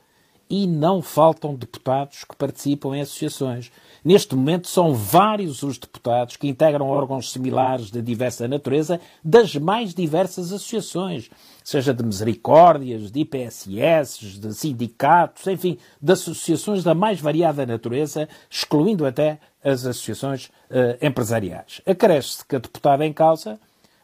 E 0.49 0.67
não 0.67 1.01
faltam 1.01 1.55
deputados 1.55 2.25
que 2.25 2.35
participam 2.35 2.95
em 2.95 3.01
associações. 3.01 3.71
Neste 4.03 4.35
momento 4.35 4.67
são 4.67 4.93
vários 4.93 5.63
os 5.63 5.77
deputados 5.77 6.35
que 6.35 6.47
integram 6.47 6.89
órgãos 6.89 7.31
similares 7.31 7.89
de 7.89 8.01
diversa 8.01 8.47
natureza 8.47 8.99
das 9.23 9.55
mais 9.55 9.93
diversas 9.93 10.51
associações, 10.51 11.29
seja 11.63 11.93
de 11.93 12.03
misericórdias, 12.03 13.09
de 13.09 13.21
IPSS, 13.21 14.39
de 14.39 14.53
sindicatos, 14.53 15.47
enfim, 15.47 15.77
de 16.01 16.11
associações 16.11 16.83
da 16.83 16.93
mais 16.93 17.21
variada 17.21 17.65
natureza, 17.65 18.27
excluindo 18.49 19.05
até 19.05 19.39
as 19.63 19.85
associações 19.85 20.47
uh, 20.69 20.97
empresariais. 21.01 21.81
Acresce-se 21.85 22.45
que 22.45 22.57
a 22.57 22.59
deputada 22.59 23.05
em 23.05 23.13
causa 23.13 23.57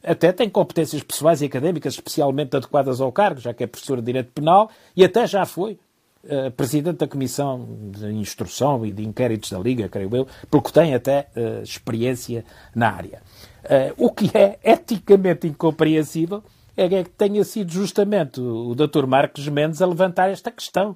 até 0.04 0.32
tem 0.32 0.50
competências 0.50 1.04
pessoais 1.04 1.42
e 1.42 1.46
académicas 1.46 1.94
especialmente 1.94 2.56
adequadas 2.56 3.02
ao 3.02 3.12
cargo, 3.12 3.40
já 3.40 3.54
que 3.54 3.64
é 3.64 3.68
professora 3.68 4.02
de 4.02 4.06
Direito 4.06 4.32
Penal 4.32 4.70
e 4.96 5.04
até 5.04 5.28
já 5.28 5.46
foi 5.46 5.78
uh, 6.24 6.52
Presidente 6.52 6.98
da 6.98 7.08
Comissão 7.08 7.68
de 7.92 8.08
Instrução 8.14 8.86
e 8.86 8.92
de 8.92 9.06
Inquéritos 9.06 9.52
da 9.52 9.60
Liga, 9.60 9.90
creio 9.90 10.16
eu, 10.16 10.28
porque 10.50 10.72
tem 10.72 10.94
até 10.96 11.28
uh, 11.36 11.62
experiência 11.62 12.46
na 12.74 12.92
área. 12.92 13.22
Uh, 13.64 14.06
o 14.06 14.12
que 14.12 14.36
é 14.36 14.58
eticamente 14.64 15.48
incompreensível 15.48 16.44
é 16.78 16.88
que 16.88 17.10
tenha 17.10 17.44
sido 17.44 17.72
justamente 17.72 18.40
o 18.40 18.74
Dr. 18.74 19.06
Marcos 19.06 19.48
Mendes 19.50 19.82
a 19.82 19.86
levantar 19.86 20.30
esta 20.30 20.50
questão, 20.50 20.96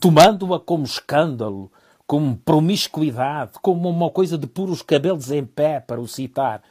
tomando-a 0.00 0.58
como 0.58 0.84
escândalo, 0.84 1.70
como 2.06 2.34
promiscuidade, 2.36 3.52
como 3.60 3.86
uma 3.86 4.08
coisa 4.08 4.38
de 4.38 4.46
puros 4.46 4.80
cabelos 4.80 5.30
em 5.30 5.44
pé, 5.44 5.78
para 5.78 6.00
o 6.00 6.08
citar. 6.08 6.62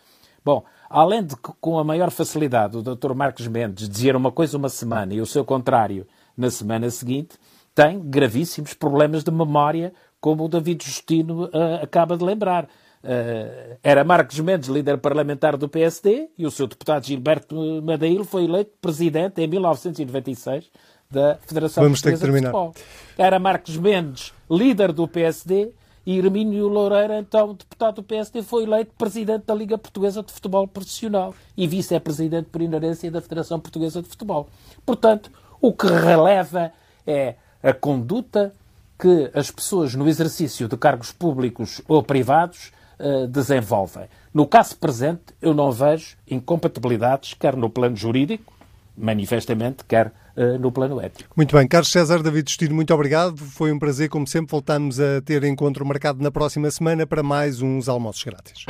Bom, 0.44 0.64
além 0.90 1.24
de 1.24 1.36
que 1.36 1.52
com 1.60 1.80
a 1.80 1.84
maior 1.84 2.12
facilidade 2.12 2.78
o 2.78 2.82
Dr. 2.82 3.14
Marcos 3.14 3.48
Mendes 3.48 3.88
dizer 3.88 4.16
uma 4.16 4.32
coisa 4.32 4.58
uma 4.58 4.70
semana 4.70 5.14
e 5.14 5.22
o 5.22 5.26
seu 5.26 5.46
contrário 5.46 6.06
na 6.38 6.50
semana 6.50 6.90
seguinte, 6.90 7.38
tem 7.74 8.00
gravíssimos 8.00 8.74
problemas 8.74 9.24
de 9.24 9.32
memória, 9.32 9.94
como 10.20 10.46
o 10.46 10.48
David 10.48 10.84
Justino 10.86 11.46
uh, 11.46 11.50
acaba 11.82 12.18
de 12.18 12.24
lembrar. 12.24 12.66
Uh, 12.66 13.78
era 13.84 14.04
Marcos 14.04 14.40
Mendes, 14.40 14.70
líder 14.70 14.98
parlamentar 14.98 15.58
do 15.58 15.68
PSD, 15.68 16.30
e 16.38 16.46
o 16.46 16.52
seu 16.52 16.68
deputado 16.68 17.06
Gilberto 17.06 17.82
Madeiro 17.84 18.24
foi 18.24 18.46
eleito 18.46 18.72
presidente 18.82 19.42
em 19.42 19.48
1996 19.48 20.70
da 21.10 21.38
Federação 21.46 21.84
Vamos 21.84 22.02
Portuguesa 22.02 22.26
ter 22.26 22.32
que 22.32 22.32
terminar. 22.32 22.52
de 22.52 22.58
Futebol. 22.58 22.94
Era 23.18 23.40
Marcos 23.40 23.78
Mendes, 23.78 24.34
líder 24.50 24.92
do 24.92 25.08
PSD, 25.08 25.72
e 26.06 26.18
Hermínio 26.18 26.68
Loureira, 26.68 27.20
então 27.20 27.54
deputado 27.54 27.96
do 27.96 28.04
PSD, 28.04 28.42
foi 28.42 28.64
eleito 28.64 28.92
presidente 28.98 29.46
da 29.46 29.56
Liga 29.56 29.78
Portuguesa 29.78 30.22
de 30.22 30.32
Futebol 30.32 30.68
Profissional 30.68 31.34
e 31.56 31.68
vice-presidente 31.68 32.50
por 32.50 32.62
inerência 32.62 33.10
da 33.10 33.22
Federação 33.22 33.60
Portuguesa 33.60 34.02
de 34.02 34.10
Futebol. 34.10 34.48
Portanto, 34.86 35.32
o 35.62 35.72
que 35.72 35.88
releva 35.88 36.72
é 37.08 37.36
a 37.62 37.74
conduta 37.74 38.54
que 39.00 39.32
as 39.34 39.50
pessoas 39.50 39.96
no 39.96 40.08
exercício 40.08 40.68
de 40.68 40.78
cargos 40.78 41.12
públicos 41.12 41.82
ou 41.88 42.04
privados 42.04 42.72
uh, 43.00 43.28
desenvolvem. 43.28 44.06
No 44.34 44.46
caso 44.46 44.78
presente, 44.78 45.34
eu 45.42 45.54
não 45.54 45.72
vejo 45.72 46.18
incompatibilidades, 46.30 47.34
quer 47.34 47.56
no 47.56 47.70
plano 47.70 47.96
jurídico, 47.96 48.54
manifestamente, 48.98 49.84
quer 49.86 50.12
eh, 50.36 50.58
no 50.58 50.72
plano 50.72 51.00
ético. 51.00 51.30
Muito 51.36 51.56
bem, 51.56 51.68
Carlos 51.68 51.92
César 51.92 52.24
David 52.24 52.46
Destino, 52.46 52.74
muito 52.74 52.92
obrigado. 52.94 53.38
Foi 53.38 53.72
um 53.72 53.78
prazer, 53.78 54.10
como 54.10 54.26
sempre, 54.26 54.50
voltamos 54.50 55.00
a 55.00 55.22
ter 55.22 55.44
encontro 55.44 55.86
marcado 55.86 56.24
na 56.24 56.32
próxima 56.32 56.72
semana 56.72 57.06
para 57.06 57.22
mais 57.22 57.62
uns 57.62 57.88
almoços 57.88 58.24
grátis. 58.24 58.66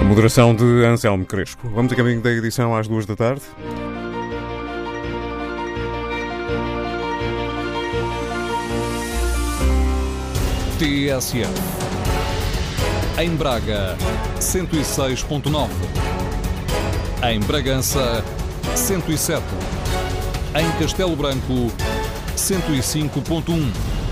A 0.00 0.04
moderação 0.04 0.54
de 0.54 0.64
Anselmo 0.84 1.26
Crespo. 1.26 1.68
Vamos 1.68 1.92
a 1.92 1.96
caminho 1.96 2.22
da 2.22 2.30
edição 2.30 2.74
às 2.74 2.88
duas 2.88 3.04
da 3.04 3.14
tarde. 3.14 3.42
TSM. 10.78 11.52
Em 13.22 13.36
Braga, 13.36 13.96
106.9. 14.40 15.68
Em 17.22 17.40
Bragança, 17.40 18.24
107. 18.76 19.42
Em 20.54 20.70
Castelo 20.82 21.14
Branco, 21.16 21.70
105.1. 22.36 24.03